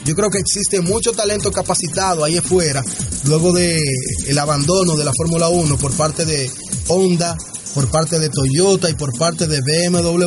yo 0.04 0.14
creo 0.14 0.28
que 0.28 0.38
existe 0.38 0.82
mucho 0.82 1.12
talento 1.12 1.50
capacitado 1.50 2.22
ahí 2.22 2.36
afuera, 2.36 2.84
luego 3.24 3.52
de 3.52 3.80
el 4.26 4.38
abandono 4.38 4.94
de 4.94 5.04
la 5.04 5.12
Fórmula 5.16 5.48
1 5.48 5.78
por 5.78 5.92
parte 5.92 6.26
de 6.26 6.50
Honda, 6.88 7.34
por 7.74 7.90
parte 7.90 8.18
de 8.18 8.28
Toyota 8.28 8.90
y 8.90 8.94
por 8.94 9.16
parte 9.16 9.46
de 9.46 9.62
BMW, 9.62 10.26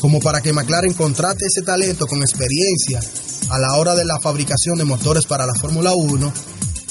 como 0.00 0.20
para 0.20 0.40
que 0.40 0.52
McLaren 0.52 0.92
contrate 0.92 1.46
ese 1.46 1.62
talento 1.62 2.06
con 2.06 2.20
experiencia 2.20 3.00
a 3.50 3.58
la 3.58 3.74
hora 3.74 3.96
de 3.96 4.04
la 4.04 4.20
fabricación 4.20 4.78
de 4.78 4.84
motores 4.84 5.26
para 5.26 5.46
la 5.46 5.54
Fórmula 5.54 5.94
1 5.94 6.32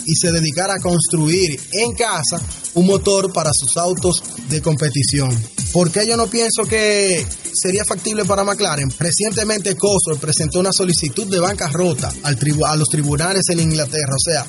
y 0.05 0.15
se 0.15 0.33
dedicara 0.33 0.75
a 0.75 0.79
construir 0.79 1.57
en 1.71 1.93
casa 1.93 2.41
un 2.73 2.87
motor 2.87 3.31
para 3.31 3.51
sus 3.53 3.77
autos 3.77 4.21
de 4.49 4.61
competición. 4.61 5.31
¿Por 5.73 5.91
qué 5.91 6.05
yo 6.07 6.15
no 6.15 6.27
pienso 6.27 6.65
que 6.69 7.25
sería 7.51 7.81
factible 7.83 8.25
para 8.25 8.43
McLaren? 8.43 8.93
Recientemente 8.99 9.75
Cosworth 9.75 10.21
presentó 10.21 10.59
una 10.59 10.71
solicitud 10.71 11.25
de 11.25 11.39
bancarrota 11.39 12.13
al 12.21 12.37
a 12.67 12.75
los 12.75 12.89
tribunales 12.89 13.41
en 13.49 13.59
Inglaterra. 13.59 14.13
O 14.15 14.23
sea, 14.23 14.45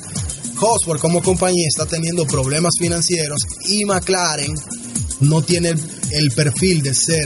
Cosworth 0.53 1.01
como 1.01 1.23
compañía 1.23 1.67
está 1.67 1.87
teniendo 1.87 2.27
problemas 2.27 2.73
financieros 2.79 3.39
y 3.67 3.85
McLaren 3.85 4.53
no 5.21 5.41
tiene 5.41 5.69
el, 6.11 6.31
perfil 6.35 6.83
de 6.83 6.93
ser 6.93 7.25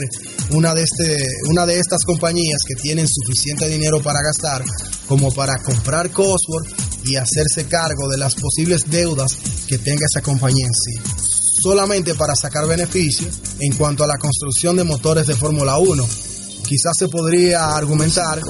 una 0.52 0.74
de, 0.74 0.82
este, 0.84 1.22
una 1.50 1.66
de 1.66 1.78
estas 1.78 2.02
compañías 2.06 2.62
que 2.66 2.76
tienen 2.76 3.06
suficiente 3.06 3.68
dinero 3.68 4.00
para 4.00 4.22
gastar 4.22 4.64
como 5.08 5.30
para 5.30 5.58
comprar 5.62 6.10
Cosworth 6.10 6.72
y 7.04 7.16
hacerse 7.16 7.66
cargo 7.68 8.08
de 8.08 8.16
las 8.16 8.34
posibles 8.34 8.88
deudas 8.88 9.36
que 9.66 9.76
tenga 9.76 10.06
esa 10.10 10.22
compañía 10.22 10.66
en 10.66 10.72
sí 10.72 11.29
solamente 11.62 12.14
para 12.14 12.34
sacar 12.34 12.66
beneficios 12.66 13.38
en 13.60 13.76
cuanto 13.76 14.04
a 14.04 14.06
la 14.06 14.18
construcción 14.18 14.76
de 14.76 14.84
motores 14.84 15.26
de 15.26 15.34
Fórmula 15.34 15.78
1. 15.78 16.06
Quizás 16.66 16.96
se 16.96 17.08
podría 17.08 17.76
argumentar 17.76 18.40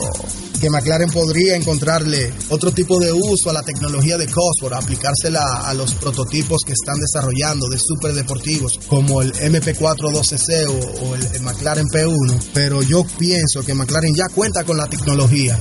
que 0.60 0.68
McLaren 0.68 1.10
podría 1.10 1.56
encontrarle 1.56 2.32
otro 2.50 2.70
tipo 2.70 3.00
de 3.00 3.10
uso 3.10 3.48
a 3.48 3.54
la 3.54 3.62
tecnología 3.62 4.18
de 4.18 4.26
Cosworth, 4.26 4.74
aplicársela 4.74 5.40
a 5.64 5.72
los 5.72 5.94
prototipos 5.94 6.60
que 6.66 6.72
están 6.72 6.96
desarrollando 7.00 7.66
de 7.68 7.78
superdeportivos 7.78 8.78
como 8.86 9.22
el 9.22 9.32
MP412C 9.32 10.68
o, 10.68 11.14
el 11.14 11.42
McLaren 11.42 11.86
P1, 11.86 12.50
pero 12.52 12.82
yo 12.82 13.06
pienso 13.18 13.62
que 13.62 13.74
McLaren 13.74 14.14
ya 14.14 14.28
cuenta 14.34 14.64
con 14.64 14.76
la 14.76 14.86
tecnología 14.86 15.58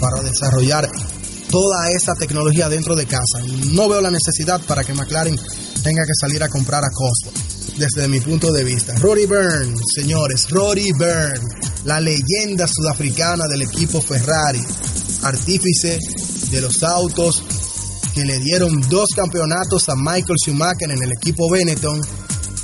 para 0.00 0.22
desarrollar 0.22 0.88
toda 1.50 1.90
esa 1.90 2.14
tecnología 2.14 2.70
dentro 2.70 2.96
de 2.96 3.06
casa. 3.06 3.40
No 3.72 3.88
veo 3.88 4.00
la 4.00 4.10
necesidad 4.10 4.60
para 4.62 4.82
que 4.82 4.94
McLaren 4.94 5.38
tenga 5.82 6.02
que 6.04 6.12
salir 6.20 6.42
a 6.42 6.48
comprar 6.48 6.84
a 6.84 6.90
Cosworth, 6.90 7.76
desde 7.76 8.08
mi 8.08 8.20
punto 8.20 8.52
de 8.52 8.64
vista. 8.64 8.94
Rory 8.98 9.26
Byrne, 9.26 9.74
señores, 9.94 10.48
Rory 10.50 10.92
Byrne, 10.92 11.40
la 11.84 12.00
leyenda 12.00 12.66
sudafricana 12.66 13.46
del 13.48 13.62
equipo 13.62 14.00
Ferrari, 14.00 14.62
artífice 15.22 15.98
de 16.50 16.60
los 16.60 16.82
autos 16.82 17.42
que 18.14 18.24
le 18.24 18.38
dieron 18.38 18.80
dos 18.88 19.10
campeonatos 19.14 19.88
a 19.88 19.94
Michael 19.94 20.38
Schumacher 20.44 20.90
en 20.90 21.02
el 21.02 21.12
equipo 21.12 21.50
Benetton 21.50 22.00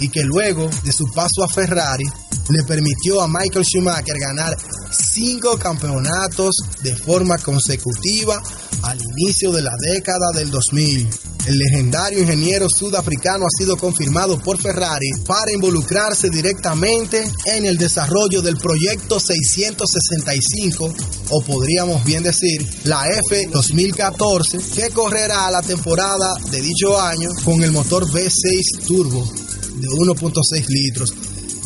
y 0.01 0.09
que 0.09 0.23
luego 0.23 0.69
de 0.83 0.93
su 0.93 1.07
paso 1.15 1.45
a 1.45 1.49
Ferrari 1.49 2.05
le 2.51 2.65
permitió 2.65 3.23
a 3.23 3.29
Michael 3.29 3.65
Schumacher 3.65 4.19
ganar 4.19 4.57
cinco 4.91 5.57
campeonatos 5.59 6.57
de 6.83 6.95
forma 6.97 7.39
consecutiva 7.39 8.43
al 8.83 8.99
inicio 9.01 9.53
de 9.53 9.63
la 9.63 9.73
década 9.81 10.31
del 10.35 10.51
2000. 10.51 11.09
El 11.47 11.59
legendario 11.59 12.21
ingeniero 12.21 12.69
sudafricano 12.71 13.45
ha 13.45 13.59
sido 13.59 13.77
confirmado 13.77 14.41
por 14.41 14.59
Ferrari 14.59 15.11
para 15.27 15.53
involucrarse 15.53 16.31
directamente 16.31 17.23
en 17.45 17.67
el 17.67 17.77
desarrollo 17.77 18.41
del 18.41 18.57
proyecto 18.57 19.21
665 19.21 20.95
o 21.31 21.43
podríamos 21.43 22.03
bien 22.05 22.23
decir 22.23 22.67
la 22.85 23.07
F 23.09 23.49
2014 23.53 24.59
que 24.75 24.89
correrá 24.91 25.51
la 25.51 25.61
temporada 25.61 26.35
de 26.51 26.63
dicho 26.63 26.99
año 26.99 27.29
con 27.45 27.63
el 27.63 27.73
motor 27.73 28.07
V6 28.09 28.87
turbo 28.87 29.31
de 29.77 29.87
1.6 29.87 30.67
litros. 30.69 31.13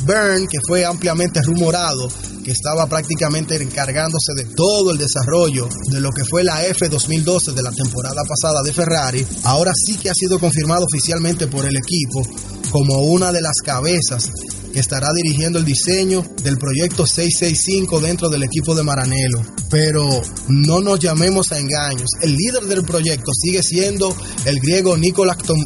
Byrne, 0.04 0.48
que 0.48 0.58
fue 0.66 0.84
ampliamente 0.84 1.40
rumorado 1.42 2.08
estaba 2.50 2.87
prácticamente 2.87 3.56
encargándose 3.62 4.34
de 4.37 4.44
todo 4.54 4.92
el 4.92 4.98
desarrollo 4.98 5.68
de 5.90 6.00
lo 6.00 6.11
que 6.11 6.24
fue 6.24 6.44
la 6.44 6.64
F 6.66 6.88
2012 6.88 7.52
de 7.52 7.62
la 7.62 7.72
temporada 7.72 8.22
pasada 8.24 8.62
de 8.62 8.72
Ferrari, 8.72 9.26
ahora 9.44 9.72
sí 9.74 9.96
que 9.96 10.11
ha 10.11 10.14
sido 10.14 10.38
confirmado 10.38 10.84
oficialmente 10.84 11.46
por 11.46 11.64
el 11.64 11.76
equipo 11.76 12.26
como 12.70 13.02
una 13.02 13.32
de 13.32 13.40
las 13.40 13.56
cabezas 13.64 14.30
que 14.72 14.80
estará 14.80 15.08
dirigiendo 15.14 15.58
el 15.58 15.64
diseño 15.64 16.24
del 16.42 16.58
proyecto 16.58 17.06
665 17.06 18.00
dentro 18.00 18.28
del 18.28 18.42
equipo 18.42 18.74
de 18.74 18.82
Maranello. 18.82 19.42
Pero 19.70 20.06
no 20.48 20.80
nos 20.80 20.98
llamemos 20.98 21.52
a 21.52 21.58
engaños. 21.58 22.11
El 22.22 22.37
líder 22.37 22.64
del 22.64 22.84
proyecto 22.84 23.32
sigue 23.32 23.62
siendo 23.62 24.14
el 24.44 24.61
griego 24.61 24.96
Nicolas, 24.96 25.38
Tom, 25.38 25.58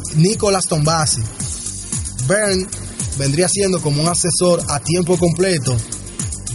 Tombasi. 0.69 1.21
Bern 2.27 2.67
vendría 3.17 3.47
siendo 3.49 3.81
como 3.81 4.01
un 4.01 4.07
asesor 4.07 4.63
a 4.69 4.79
tiempo 4.79 5.17
completo 5.17 5.75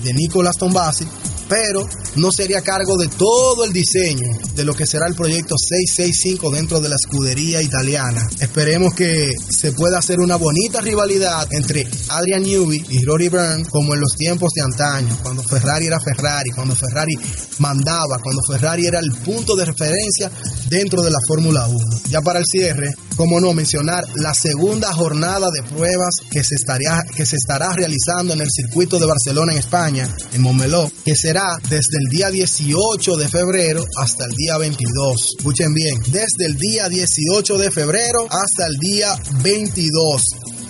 de 0.02 0.12
Nicolas 0.12 0.56
Tombasi, 0.56 1.06
pero 1.48 1.86
no 2.18 2.32
sería 2.32 2.62
cargo 2.62 2.96
de 2.96 3.08
todo 3.08 3.64
el 3.64 3.72
diseño 3.72 4.28
de 4.54 4.64
lo 4.64 4.74
que 4.74 4.86
será 4.86 5.06
el 5.06 5.14
proyecto 5.14 5.54
665 5.56 6.50
dentro 6.50 6.80
de 6.80 6.88
la 6.88 6.96
escudería 6.96 7.62
italiana. 7.62 8.28
Esperemos 8.40 8.94
que 8.94 9.30
se 9.50 9.72
pueda 9.72 9.98
hacer 9.98 10.20
una 10.20 10.36
bonita 10.36 10.80
rivalidad 10.80 11.46
entre 11.52 11.86
Adrian 12.08 12.42
Newey 12.42 12.84
y 12.88 13.04
Rory 13.04 13.28
Byrne 13.28 13.64
como 13.70 13.94
en 13.94 14.00
los 14.00 14.14
tiempos 14.16 14.50
de 14.54 14.62
antaño, 14.62 15.18
cuando 15.22 15.42
Ferrari 15.42 15.86
era 15.86 16.00
Ferrari, 16.00 16.50
cuando 16.50 16.74
Ferrari 16.74 17.14
mandaba, 17.58 18.18
cuando 18.22 18.42
Ferrari 18.50 18.86
era 18.86 18.98
el 18.98 19.10
punto 19.24 19.56
de 19.56 19.64
referencia 19.64 20.30
dentro 20.68 21.02
de 21.02 21.10
la 21.10 21.18
Fórmula 21.26 21.66
1. 21.66 22.00
Ya 22.10 22.20
para 22.20 22.38
el 22.38 22.44
cierre, 22.46 22.90
como 23.16 23.40
no 23.40 23.52
mencionar 23.52 24.04
la 24.16 24.34
segunda 24.34 24.92
jornada 24.92 25.48
de 25.52 25.62
pruebas 25.68 26.14
que 26.30 26.44
se, 26.44 26.54
estaría, 26.54 27.02
que 27.16 27.26
se 27.26 27.36
estará 27.36 27.72
realizando 27.72 28.34
en 28.34 28.40
el 28.40 28.48
circuito 28.50 28.98
de 28.98 29.06
Barcelona 29.06 29.52
en 29.52 29.58
España, 29.58 30.08
en 30.32 30.42
Montmeló, 30.42 30.90
que 31.04 31.14
será 31.16 31.58
desde 31.68 31.98
día 32.08 32.30
18 32.30 33.16
de 33.16 33.28
febrero 33.28 33.84
hasta 33.96 34.24
el 34.24 34.32
día 34.32 34.58
22. 34.58 35.34
Escuchen 35.38 35.72
bien, 35.74 35.94
desde 36.06 36.46
el 36.46 36.56
día 36.56 36.88
18 36.88 37.58
de 37.58 37.70
febrero 37.70 38.26
hasta 38.30 38.66
el 38.66 38.76
día 38.78 39.20
22 39.42 40.22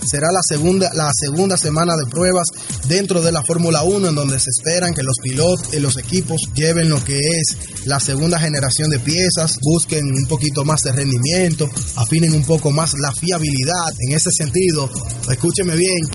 será 0.05 0.31
la 0.31 0.41
segunda, 0.41 0.89
la 0.93 1.11
segunda 1.13 1.57
semana 1.57 1.95
de 1.95 2.09
pruebas 2.09 2.47
dentro 2.87 3.21
de 3.21 3.31
la 3.31 3.43
Fórmula 3.43 3.83
1 3.83 4.09
en 4.09 4.15
donde 4.15 4.39
se 4.39 4.49
esperan 4.49 4.93
que 4.93 5.03
los 5.03 5.17
pilotos 5.21 5.73
y 5.73 5.79
los 5.79 5.97
equipos 5.97 6.41
lleven 6.55 6.89
lo 6.89 7.03
que 7.03 7.19
es 7.19 7.85
la 7.85 7.99
segunda 7.99 8.39
generación 8.39 8.89
de 8.89 8.99
piezas, 8.99 9.57
busquen 9.61 10.05
un 10.05 10.25
poquito 10.27 10.65
más 10.65 10.81
de 10.81 10.93
rendimiento, 10.93 11.69
afinen 11.95 12.33
un 12.33 12.43
poco 12.43 12.71
más 12.71 12.93
la 12.99 13.11
fiabilidad. 13.13 13.93
En 13.99 14.15
ese 14.15 14.31
sentido, 14.31 14.89
escúcheme 15.29 15.75
bien, 15.75 16.09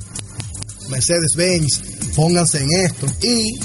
Mercedes-Benz, 0.89 1.81
pónganse 2.15 2.63
en 2.63 2.73
esto 2.73 3.07
y 3.23 3.59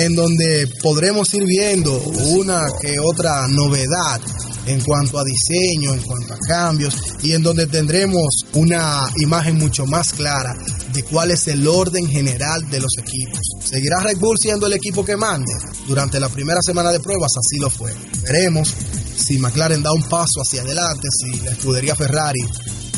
en 0.00 0.14
donde 0.14 0.66
podremos 0.82 1.32
ir 1.34 1.44
viendo 1.44 1.94
una 1.98 2.62
que 2.80 2.96
otra 2.98 3.46
novedad 3.48 4.18
en 4.66 4.80
cuanto 4.80 5.18
a 5.18 5.24
diseño, 5.24 5.92
en 5.92 6.00
cuanto 6.00 6.32
a 6.32 6.38
cambios 6.38 6.96
y 7.22 7.32
en 7.32 7.42
donde 7.42 7.66
tendremos 7.66 8.46
una 8.54 9.04
imagen 9.22 9.58
mucho 9.58 9.84
más 9.84 10.12
clara 10.14 10.54
de 10.94 11.02
cuál 11.04 11.30
es 11.32 11.48
el 11.48 11.66
orden 11.68 12.06
general 12.06 12.68
de 12.70 12.80
los 12.80 12.92
equipos. 12.98 13.40
¿Seguirá 13.62 14.00
Red 14.00 14.18
Bull 14.18 14.36
siendo 14.40 14.66
el 14.66 14.72
equipo 14.72 15.04
que 15.04 15.16
mande? 15.16 15.52
Durante 15.86 16.18
la 16.18 16.30
primera 16.30 16.60
semana 16.62 16.92
de 16.92 17.00
pruebas 17.00 17.32
así 17.36 17.60
lo 17.60 17.68
fue. 17.68 17.92
Veremos 18.22 18.74
si 19.16 19.38
McLaren 19.38 19.82
da 19.82 19.92
un 19.92 20.04
paso 20.04 20.40
hacia 20.40 20.62
adelante, 20.62 21.08
si 21.10 21.40
la 21.40 21.50
escudería 21.50 21.94
Ferrari 21.94 22.40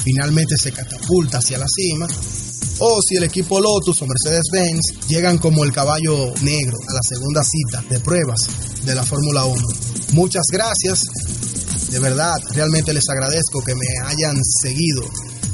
finalmente 0.05 0.57
se 0.57 0.70
catapulta 0.70 1.38
hacia 1.38 1.59
la 1.59 1.66
cima 1.68 2.07
o 2.85 3.01
si 3.01 3.14
el 3.16 3.22
equipo 3.22 3.61
Lotus 3.61 4.03
o 4.03 4.07
Mercedes-Benz 4.07 5.07
llegan 5.07 5.39
como 5.39 5.62
el 5.62 5.72
caballo 5.72 6.35
negro 6.43 6.76
a 6.89 6.95
la 6.95 7.03
segunda 7.03 7.43
cita 7.45 7.80
de 7.89 8.01
pruebas 8.01 8.41
de 8.85 8.95
la 8.97 9.05
Fórmula 9.05 9.45
1. 9.45 9.62
Muchas 10.14 10.43
gracias. 10.51 11.05
De 11.91 12.01
verdad, 12.01 12.35
realmente 12.51 12.93
les 12.93 13.09
agradezco 13.09 13.62
que 13.62 13.76
me 13.76 13.87
hayan 14.05 14.37
seguido 14.43 15.05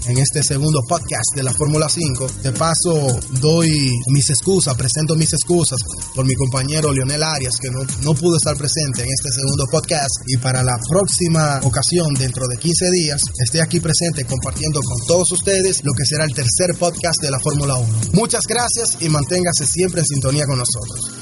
en 0.09 0.19
este 0.19 0.43
segundo 0.43 0.81
podcast 0.89 1.37
de 1.37 1.43
la 1.43 1.53
Fórmula 1.53 1.89
5. 1.89 2.27
De 2.43 2.53
paso, 2.53 3.21
doy 3.41 3.93
mis 4.09 4.31
excusas, 4.31 4.75
presento 4.75 5.15
mis 5.15 5.33
excusas 5.33 5.79
por 6.15 6.25
mi 6.25 6.35
compañero 6.35 6.93
Leonel 6.93 7.23
Arias, 7.23 7.57
que 7.61 7.71
no, 7.71 7.81
no 8.03 8.15
pudo 8.15 8.37
estar 8.37 8.57
presente 8.57 9.03
en 9.03 9.09
este 9.09 9.31
segundo 9.31 9.65
podcast. 9.71 10.15
Y 10.27 10.39
para 10.39 10.63
la 10.63 10.79
próxima 10.89 11.61
ocasión, 11.63 12.15
dentro 12.15 12.47
de 12.49 12.57
15 12.57 12.91
días, 12.91 13.21
esté 13.45 13.61
aquí 13.61 13.81
presente 13.81 14.25
compartiendo 14.25 14.81
con 14.81 15.07
todos 15.07 15.31
ustedes 15.33 15.83
lo 15.85 15.93
que 15.93 16.07
será 16.07 16.25
el 16.25 16.35
tercer 16.35 16.75
podcast 16.79 17.23
de 17.23 17.31
la 17.31 17.39
Fórmula 17.41 17.77
1. 17.77 17.89
Muchas 18.15 18.45
gracias 18.49 18.97
y 19.01 19.09
manténgase 19.09 19.67
siempre 19.67 20.01
en 20.01 20.07
sintonía 20.07 20.47
con 20.47 20.59
nosotros. 20.59 21.18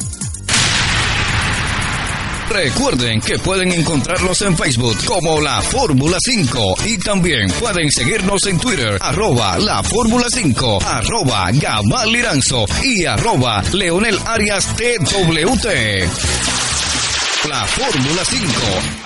Recuerden 2.57 3.20
que 3.20 3.38
pueden 3.38 3.70
encontrarnos 3.70 4.40
en 4.40 4.57
Facebook 4.57 4.96
como 5.04 5.42
La 5.42 5.61
Fórmula 5.61 6.16
5 6.18 6.76
y 6.86 6.96
también 6.96 7.50
pueden 7.61 7.90
seguirnos 7.90 8.46
en 8.46 8.59
Twitter, 8.59 8.96
arroba 8.98 9.59
La 9.59 9.82
Fórmula 9.82 10.24
5, 10.32 10.78
arroba 10.82 11.50
Gamal 11.52 12.11
Liranzo 12.11 12.64
y 12.82 13.04
arroba 13.04 13.62
Leonel 13.74 14.18
Arias 14.24 14.74
TWT. 14.74 15.66
La 17.46 17.66
Fórmula 17.66 18.22
5. 18.24 19.05